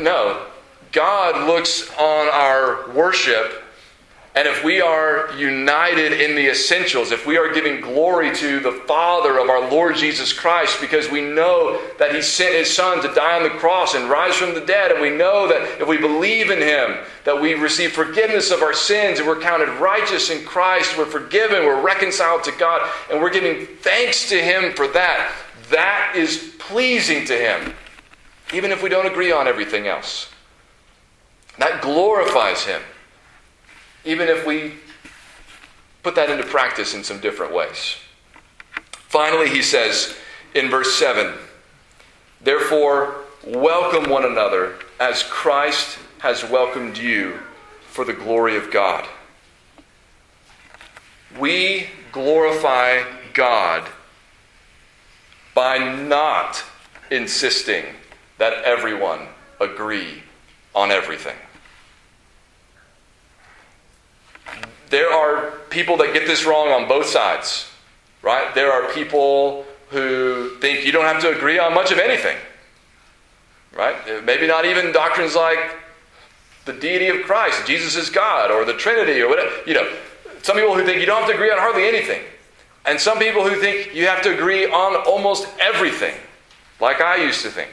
No, 0.00 0.46
God 0.90 1.46
looks 1.46 1.88
on 1.92 2.28
our 2.30 2.90
worship 2.90 3.62
And 4.36 4.46
if 4.46 4.62
we 4.62 4.82
are 4.82 5.32
united 5.38 6.12
in 6.12 6.36
the 6.36 6.50
essentials, 6.50 7.10
if 7.10 7.26
we 7.26 7.38
are 7.38 7.54
giving 7.54 7.80
glory 7.80 8.34
to 8.34 8.60
the 8.60 8.82
Father 8.86 9.38
of 9.38 9.48
our 9.48 9.70
Lord 9.70 9.96
Jesus 9.96 10.30
Christ 10.30 10.78
because 10.78 11.10
we 11.10 11.22
know 11.22 11.80
that 11.98 12.14
He 12.14 12.20
sent 12.20 12.54
His 12.54 12.70
Son 12.70 13.00
to 13.00 13.14
die 13.14 13.38
on 13.38 13.44
the 13.44 13.58
cross 13.58 13.94
and 13.94 14.10
rise 14.10 14.34
from 14.34 14.52
the 14.52 14.60
dead, 14.60 14.92
and 14.92 15.00
we 15.00 15.08
know 15.08 15.48
that 15.48 15.80
if 15.80 15.88
we 15.88 15.96
believe 15.96 16.50
in 16.50 16.60
Him, 16.60 16.98
that 17.24 17.40
we 17.40 17.54
receive 17.54 17.92
forgiveness 17.92 18.50
of 18.50 18.60
our 18.60 18.74
sins 18.74 19.18
and 19.18 19.26
we're 19.26 19.40
counted 19.40 19.70
righteous 19.80 20.28
in 20.28 20.44
Christ, 20.44 20.98
we're 20.98 21.06
forgiven, 21.06 21.64
we're 21.64 21.80
reconciled 21.80 22.44
to 22.44 22.52
God, 22.52 22.86
and 23.10 23.22
we're 23.22 23.32
giving 23.32 23.64
thanks 23.78 24.28
to 24.28 24.36
Him 24.36 24.74
for 24.74 24.86
that, 24.88 25.34
that 25.70 26.12
is 26.14 26.54
pleasing 26.58 27.24
to 27.24 27.34
Him, 27.34 27.72
even 28.52 28.70
if 28.70 28.82
we 28.82 28.90
don't 28.90 29.06
agree 29.06 29.32
on 29.32 29.48
everything 29.48 29.86
else. 29.86 30.28
That 31.56 31.80
glorifies 31.80 32.64
Him 32.64 32.82
even 34.06 34.28
if 34.28 34.46
we 34.46 34.74
put 36.02 36.14
that 36.14 36.30
into 36.30 36.44
practice 36.44 36.94
in 36.94 37.02
some 37.02 37.20
different 37.20 37.52
ways. 37.52 37.96
Finally, 38.92 39.50
he 39.50 39.60
says 39.60 40.16
in 40.54 40.70
verse 40.70 40.94
7 40.94 41.34
Therefore, 42.40 43.16
welcome 43.44 44.08
one 44.08 44.24
another 44.24 44.76
as 45.00 45.24
Christ 45.24 45.98
has 46.20 46.44
welcomed 46.44 46.96
you 46.96 47.40
for 47.88 48.04
the 48.04 48.12
glory 48.12 48.56
of 48.56 48.70
God. 48.70 49.06
We 51.40 51.88
glorify 52.12 53.02
God 53.34 53.88
by 55.54 55.78
not 55.78 56.62
insisting 57.10 57.84
that 58.38 58.64
everyone 58.64 59.26
agree 59.60 60.22
on 60.74 60.90
everything. 60.90 61.36
There 64.90 65.12
are 65.12 65.52
people 65.70 65.96
that 65.98 66.12
get 66.12 66.26
this 66.26 66.44
wrong 66.44 66.68
on 66.68 66.88
both 66.88 67.06
sides, 67.06 67.68
right? 68.22 68.54
There 68.54 68.72
are 68.72 68.92
people 68.92 69.64
who 69.90 70.56
think 70.60 70.84
you 70.84 70.92
don't 70.92 71.04
have 71.04 71.20
to 71.22 71.36
agree 71.36 71.58
on 71.58 71.74
much 71.74 71.92
of 71.92 71.98
anything, 71.98 72.36
right? 73.76 74.24
Maybe 74.24 74.46
not 74.46 74.64
even 74.64 74.92
doctrines 74.92 75.34
like 75.34 75.58
the 76.64 76.72
deity 76.72 77.08
of 77.08 77.24
Christ, 77.24 77.66
Jesus 77.66 77.96
is 77.96 78.10
God, 78.10 78.50
or 78.50 78.64
the 78.64 78.74
Trinity, 78.74 79.20
or 79.20 79.28
whatever. 79.28 79.50
You 79.66 79.74
know, 79.74 79.92
some 80.42 80.56
people 80.56 80.74
who 80.74 80.84
think 80.84 81.00
you 81.00 81.06
don't 81.06 81.20
have 81.20 81.28
to 81.28 81.34
agree 81.34 81.50
on 81.50 81.58
hardly 81.58 81.86
anything. 81.86 82.22
And 82.84 83.00
some 83.00 83.18
people 83.18 83.48
who 83.48 83.60
think 83.60 83.94
you 83.94 84.06
have 84.06 84.22
to 84.22 84.34
agree 84.34 84.66
on 84.66 84.96
almost 85.06 85.48
everything, 85.60 86.14
like 86.80 87.00
I 87.00 87.16
used 87.16 87.42
to 87.42 87.50
think. 87.50 87.70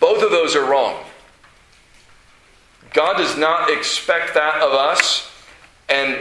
Both 0.00 0.22
of 0.22 0.30
those 0.30 0.54
are 0.54 0.64
wrong. 0.64 1.02
God 2.92 3.16
does 3.16 3.36
not 3.36 3.70
expect 3.70 4.34
that 4.34 4.62
of 4.62 4.72
us. 4.72 5.30
And 5.88 6.18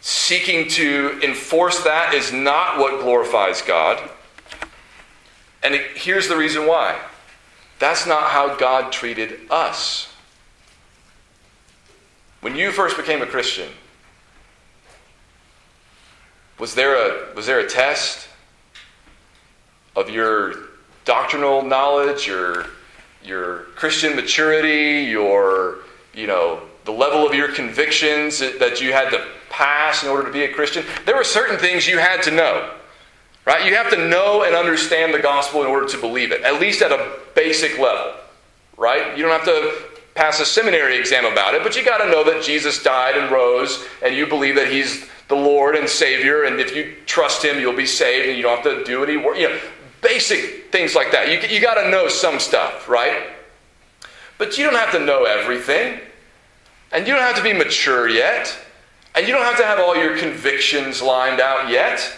seeking 0.00 0.68
to 0.68 1.18
enforce 1.22 1.82
that 1.84 2.12
is 2.12 2.32
not 2.32 2.78
what 2.78 3.00
glorifies 3.00 3.62
God. 3.62 4.10
And 5.62 5.74
it, 5.74 5.96
here's 5.96 6.28
the 6.28 6.36
reason 6.36 6.66
why 6.66 7.00
that's 7.78 8.06
not 8.06 8.30
how 8.30 8.54
God 8.56 8.92
treated 8.92 9.50
us. 9.50 10.08
When 12.40 12.54
you 12.54 12.70
first 12.70 12.96
became 12.96 13.22
a 13.22 13.26
Christian, 13.26 13.70
was 16.58 16.74
there 16.74 16.94
a, 16.94 17.34
was 17.34 17.46
there 17.46 17.60
a 17.60 17.66
test 17.66 18.28
of 19.96 20.10
your 20.10 20.54
doctrinal 21.04 21.62
knowledge, 21.62 22.26
your, 22.26 22.66
your 23.24 23.60
Christian 23.76 24.14
maturity, 24.14 25.10
your, 25.10 25.78
you 26.12 26.26
know, 26.26 26.62
the 26.84 26.92
level 26.92 27.26
of 27.26 27.34
your 27.34 27.52
convictions 27.52 28.38
that 28.38 28.80
you 28.80 28.92
had 28.92 29.10
to 29.10 29.26
pass 29.48 30.02
in 30.02 30.08
order 30.10 30.26
to 30.26 30.32
be 30.32 30.44
a 30.44 30.52
Christian. 30.52 30.84
There 31.06 31.16
were 31.16 31.24
certain 31.24 31.58
things 31.58 31.86
you 31.86 31.98
had 31.98 32.22
to 32.24 32.30
know. 32.30 32.74
Right? 33.46 33.66
You 33.66 33.74
have 33.76 33.90
to 33.90 34.08
know 34.08 34.44
and 34.44 34.54
understand 34.54 35.12
the 35.12 35.18
gospel 35.18 35.60
in 35.62 35.66
order 35.66 35.86
to 35.88 35.98
believe 35.98 36.32
it, 36.32 36.42
at 36.42 36.60
least 36.60 36.80
at 36.80 36.92
a 36.92 37.18
basic 37.34 37.78
level. 37.78 38.14
Right? 38.76 39.16
You 39.16 39.22
don't 39.22 39.32
have 39.32 39.44
to 39.44 39.74
pass 40.14 40.40
a 40.40 40.46
seminary 40.46 40.96
exam 40.96 41.24
about 41.24 41.54
it, 41.54 41.62
but 41.62 41.76
you 41.76 41.84
got 41.84 41.98
to 41.98 42.10
know 42.10 42.24
that 42.24 42.42
Jesus 42.42 42.82
died 42.82 43.16
and 43.16 43.30
rose, 43.30 43.84
and 44.02 44.14
you 44.14 44.26
believe 44.26 44.54
that 44.56 44.68
He's 44.68 45.08
the 45.28 45.34
Lord 45.34 45.74
and 45.74 45.88
Savior, 45.88 46.44
and 46.44 46.60
if 46.60 46.74
you 46.74 46.94
trust 47.06 47.44
Him, 47.44 47.60
you'll 47.60 47.76
be 47.76 47.86
saved, 47.86 48.28
and 48.28 48.36
you 48.36 48.42
don't 48.42 48.56
have 48.56 48.64
to 48.64 48.84
do 48.84 49.04
any 49.04 49.16
work. 49.16 49.38
You 49.38 49.48
know, 49.48 49.60
basic 50.00 50.70
things 50.70 50.94
like 50.94 51.10
that. 51.12 51.28
You, 51.28 51.48
you 51.48 51.60
got 51.60 51.82
to 51.82 51.90
know 51.90 52.08
some 52.08 52.38
stuff, 52.38 52.88
right? 52.88 53.30
But 54.38 54.56
you 54.56 54.64
don't 54.64 54.76
have 54.76 54.92
to 54.92 55.00
know 55.00 55.24
everything. 55.24 56.00
And 56.94 57.08
you 57.08 57.12
don't 57.12 57.22
have 57.22 57.36
to 57.36 57.42
be 57.42 57.52
mature 57.52 58.08
yet. 58.08 58.56
And 59.16 59.26
you 59.26 59.34
don't 59.34 59.42
have 59.42 59.56
to 59.58 59.64
have 59.64 59.80
all 59.80 59.96
your 59.96 60.16
convictions 60.16 61.02
lined 61.02 61.40
out 61.40 61.68
yet. 61.68 62.16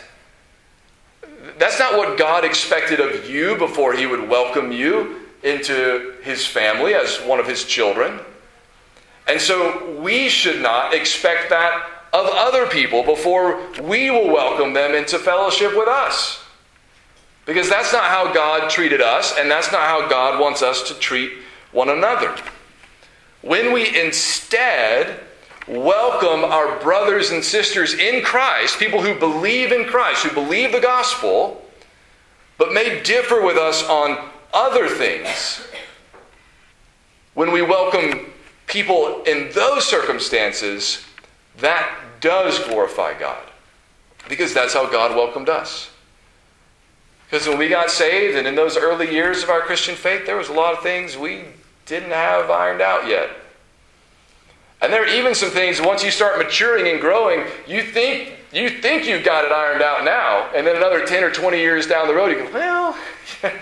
That's 1.58 1.78
not 1.78 1.96
what 1.96 2.18
God 2.18 2.44
expected 2.44 3.00
of 3.00 3.28
you 3.28 3.56
before 3.56 3.94
He 3.94 4.06
would 4.06 4.28
welcome 4.28 4.70
you 4.70 5.22
into 5.42 6.14
His 6.22 6.46
family 6.46 6.94
as 6.94 7.16
one 7.22 7.40
of 7.40 7.46
His 7.46 7.64
children. 7.64 8.20
And 9.26 9.40
so 9.40 9.98
we 9.98 10.28
should 10.28 10.60
not 10.60 10.92
expect 10.92 11.48
that 11.50 11.90
of 12.12 12.26
other 12.32 12.66
people 12.66 13.02
before 13.02 13.60
we 13.82 14.10
will 14.10 14.28
welcome 14.28 14.74
them 14.74 14.94
into 14.94 15.18
fellowship 15.18 15.76
with 15.76 15.88
us. 15.88 16.42
Because 17.46 17.68
that's 17.68 17.92
not 17.92 18.04
how 18.04 18.32
God 18.32 18.68
treated 18.70 19.00
us, 19.00 19.34
and 19.38 19.50
that's 19.50 19.72
not 19.72 19.82
how 19.82 20.08
God 20.08 20.40
wants 20.40 20.62
us 20.62 20.82
to 20.88 20.94
treat 20.94 21.32
one 21.72 21.88
another 21.88 22.36
when 23.46 23.72
we 23.72 23.96
instead 23.96 25.20
welcome 25.68 26.44
our 26.44 26.80
brothers 26.80 27.30
and 27.30 27.44
sisters 27.44 27.94
in 27.94 28.24
Christ, 28.24 28.78
people 28.78 29.00
who 29.00 29.16
believe 29.18 29.70
in 29.70 29.84
Christ, 29.84 30.24
who 30.24 30.34
believe 30.34 30.72
the 30.72 30.80
gospel, 30.80 31.64
but 32.58 32.72
may 32.72 33.02
differ 33.02 33.40
with 33.40 33.56
us 33.56 33.88
on 33.88 34.30
other 34.52 34.88
things, 34.88 35.64
when 37.34 37.52
we 37.52 37.62
welcome 37.62 38.32
people 38.66 39.22
in 39.24 39.50
those 39.52 39.86
circumstances, 39.86 41.04
that 41.58 41.88
does 42.20 42.58
glorify 42.64 43.16
God. 43.16 43.44
Because 44.28 44.52
that's 44.52 44.74
how 44.74 44.90
God 44.90 45.14
welcomed 45.14 45.48
us. 45.48 45.90
Because 47.30 47.46
when 47.46 47.58
we 47.58 47.68
got 47.68 47.90
saved 47.90 48.36
and 48.36 48.46
in 48.46 48.56
those 48.56 48.76
early 48.76 49.12
years 49.12 49.44
of 49.44 49.50
our 49.50 49.60
Christian 49.60 49.94
faith, 49.94 50.26
there 50.26 50.36
was 50.36 50.48
a 50.48 50.52
lot 50.52 50.74
of 50.74 50.82
things 50.82 51.16
we 51.16 51.44
didn't 51.86 52.10
have 52.10 52.50
ironed 52.50 52.82
out 52.82 53.08
yet. 53.08 53.30
And 54.82 54.92
there 54.92 55.02
are 55.02 55.08
even 55.08 55.34
some 55.34 55.50
things 55.50 55.80
once 55.80 56.04
you 56.04 56.10
start 56.10 56.38
maturing 56.38 56.88
and 56.88 57.00
growing, 57.00 57.44
you 57.66 57.82
think 57.82 58.34
you 58.52 58.70
think 58.70 59.06
you've 59.06 59.24
got 59.24 59.44
it 59.44 59.52
ironed 59.52 59.82
out 59.82 60.04
now, 60.04 60.48
and 60.54 60.66
then 60.66 60.76
another 60.76 61.04
10 61.04 61.24
or 61.24 61.30
20 61.30 61.58
years 61.58 61.86
down 61.86 62.08
the 62.08 62.14
road, 62.14 62.28
you 62.28 62.38
go, 62.38 62.50
well, 62.52 62.96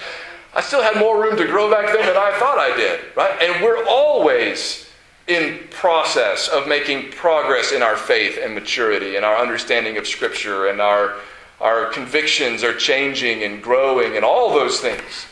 I 0.55 0.61
still 0.61 0.83
had 0.83 0.97
more 0.97 1.21
room 1.21 1.37
to 1.37 1.47
grow 1.47 1.71
back 1.71 1.87
then 1.87 2.07
than 2.07 2.17
I 2.17 2.37
thought 2.39 2.59
I 2.59 2.77
did, 2.77 3.01
right? 3.17 3.43
And 3.43 3.65
we're 3.65 3.85
always 3.87 4.89
in 5.27 5.59
process 5.71 6.49
of 6.49 6.69
making 6.69 7.11
progress 7.11 7.73
in 7.73 7.83
our 7.83 7.97
faith 7.97 8.39
and 8.41 8.55
maturity 8.55 9.17
and 9.17 9.25
our 9.25 9.37
understanding 9.37 9.97
of 9.97 10.07
Scripture 10.07 10.69
and 10.69 10.81
our, 10.81 11.17
our 11.61 11.87
convictions 11.87 12.63
are 12.63 12.75
changing 12.75 13.43
and 13.43 13.63
growing 13.63 14.17
and 14.17 14.25
all 14.25 14.51
those 14.51 14.81
things. 14.81 15.27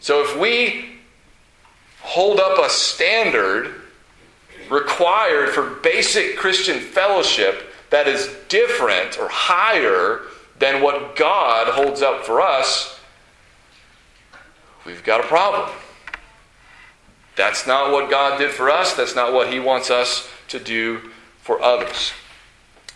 So 0.00 0.22
if 0.22 0.38
we 0.38 0.97
hold 2.08 2.40
up 2.40 2.58
a 2.58 2.70
standard 2.70 3.74
required 4.70 5.50
for 5.50 5.62
basic 5.82 6.38
Christian 6.38 6.80
fellowship 6.80 7.70
that 7.90 8.08
is 8.08 8.34
different 8.48 9.18
or 9.18 9.28
higher 9.28 10.22
than 10.58 10.82
what 10.82 11.16
God 11.16 11.68
holds 11.68 12.00
up 12.00 12.24
for 12.24 12.40
us, 12.40 12.98
we've 14.86 15.04
got 15.04 15.20
a 15.20 15.24
problem. 15.24 15.68
That's 17.36 17.66
not 17.66 17.92
what 17.92 18.10
God 18.10 18.38
did 18.38 18.52
for 18.52 18.70
us. 18.70 18.94
That's 18.94 19.14
not 19.14 19.34
what 19.34 19.52
He 19.52 19.60
wants 19.60 19.90
us 19.90 20.28
to 20.48 20.58
do 20.58 21.10
for 21.42 21.62
others. 21.62 22.12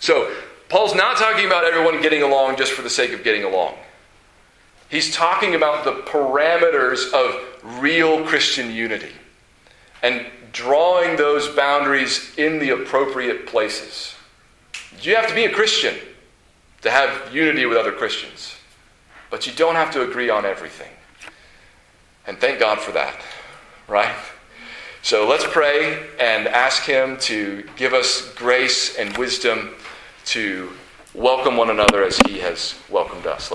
So, 0.00 0.34
Paul's 0.70 0.94
not 0.94 1.18
talking 1.18 1.44
about 1.44 1.64
everyone 1.64 2.00
getting 2.00 2.22
along 2.22 2.56
just 2.56 2.72
for 2.72 2.80
the 2.80 2.88
sake 2.88 3.12
of 3.12 3.22
getting 3.22 3.44
along. 3.44 3.74
He's 4.88 5.14
talking 5.14 5.54
about 5.54 5.84
the 5.84 5.92
parameters 6.10 7.12
of 7.12 7.51
real 7.62 8.24
Christian 8.24 8.70
unity 8.70 9.12
and 10.02 10.26
drawing 10.52 11.16
those 11.16 11.48
boundaries 11.48 12.32
in 12.36 12.58
the 12.58 12.70
appropriate 12.70 13.46
places. 13.46 14.14
You 15.00 15.16
have 15.16 15.28
to 15.28 15.34
be 15.34 15.44
a 15.44 15.52
Christian 15.52 15.94
to 16.82 16.90
have 16.90 17.34
unity 17.34 17.64
with 17.66 17.78
other 17.78 17.92
Christians, 17.92 18.54
but 19.30 19.46
you 19.46 19.52
don't 19.52 19.76
have 19.76 19.92
to 19.92 20.02
agree 20.02 20.30
on 20.30 20.44
everything. 20.44 20.90
And 22.26 22.38
thank 22.38 22.60
God 22.60 22.78
for 22.78 22.92
that, 22.92 23.20
right? 23.88 24.14
So 25.02 25.26
let's 25.26 25.44
pray 25.44 26.06
and 26.20 26.46
ask 26.46 26.84
Him 26.84 27.16
to 27.22 27.68
give 27.76 27.92
us 27.92 28.32
grace 28.34 28.96
and 28.96 29.16
wisdom 29.16 29.70
to 30.26 30.70
welcome 31.14 31.56
one 31.56 31.70
another 31.70 32.04
as 32.04 32.18
He 32.26 32.38
has 32.38 32.76
welcomed 32.88 33.26
us. 33.26 33.50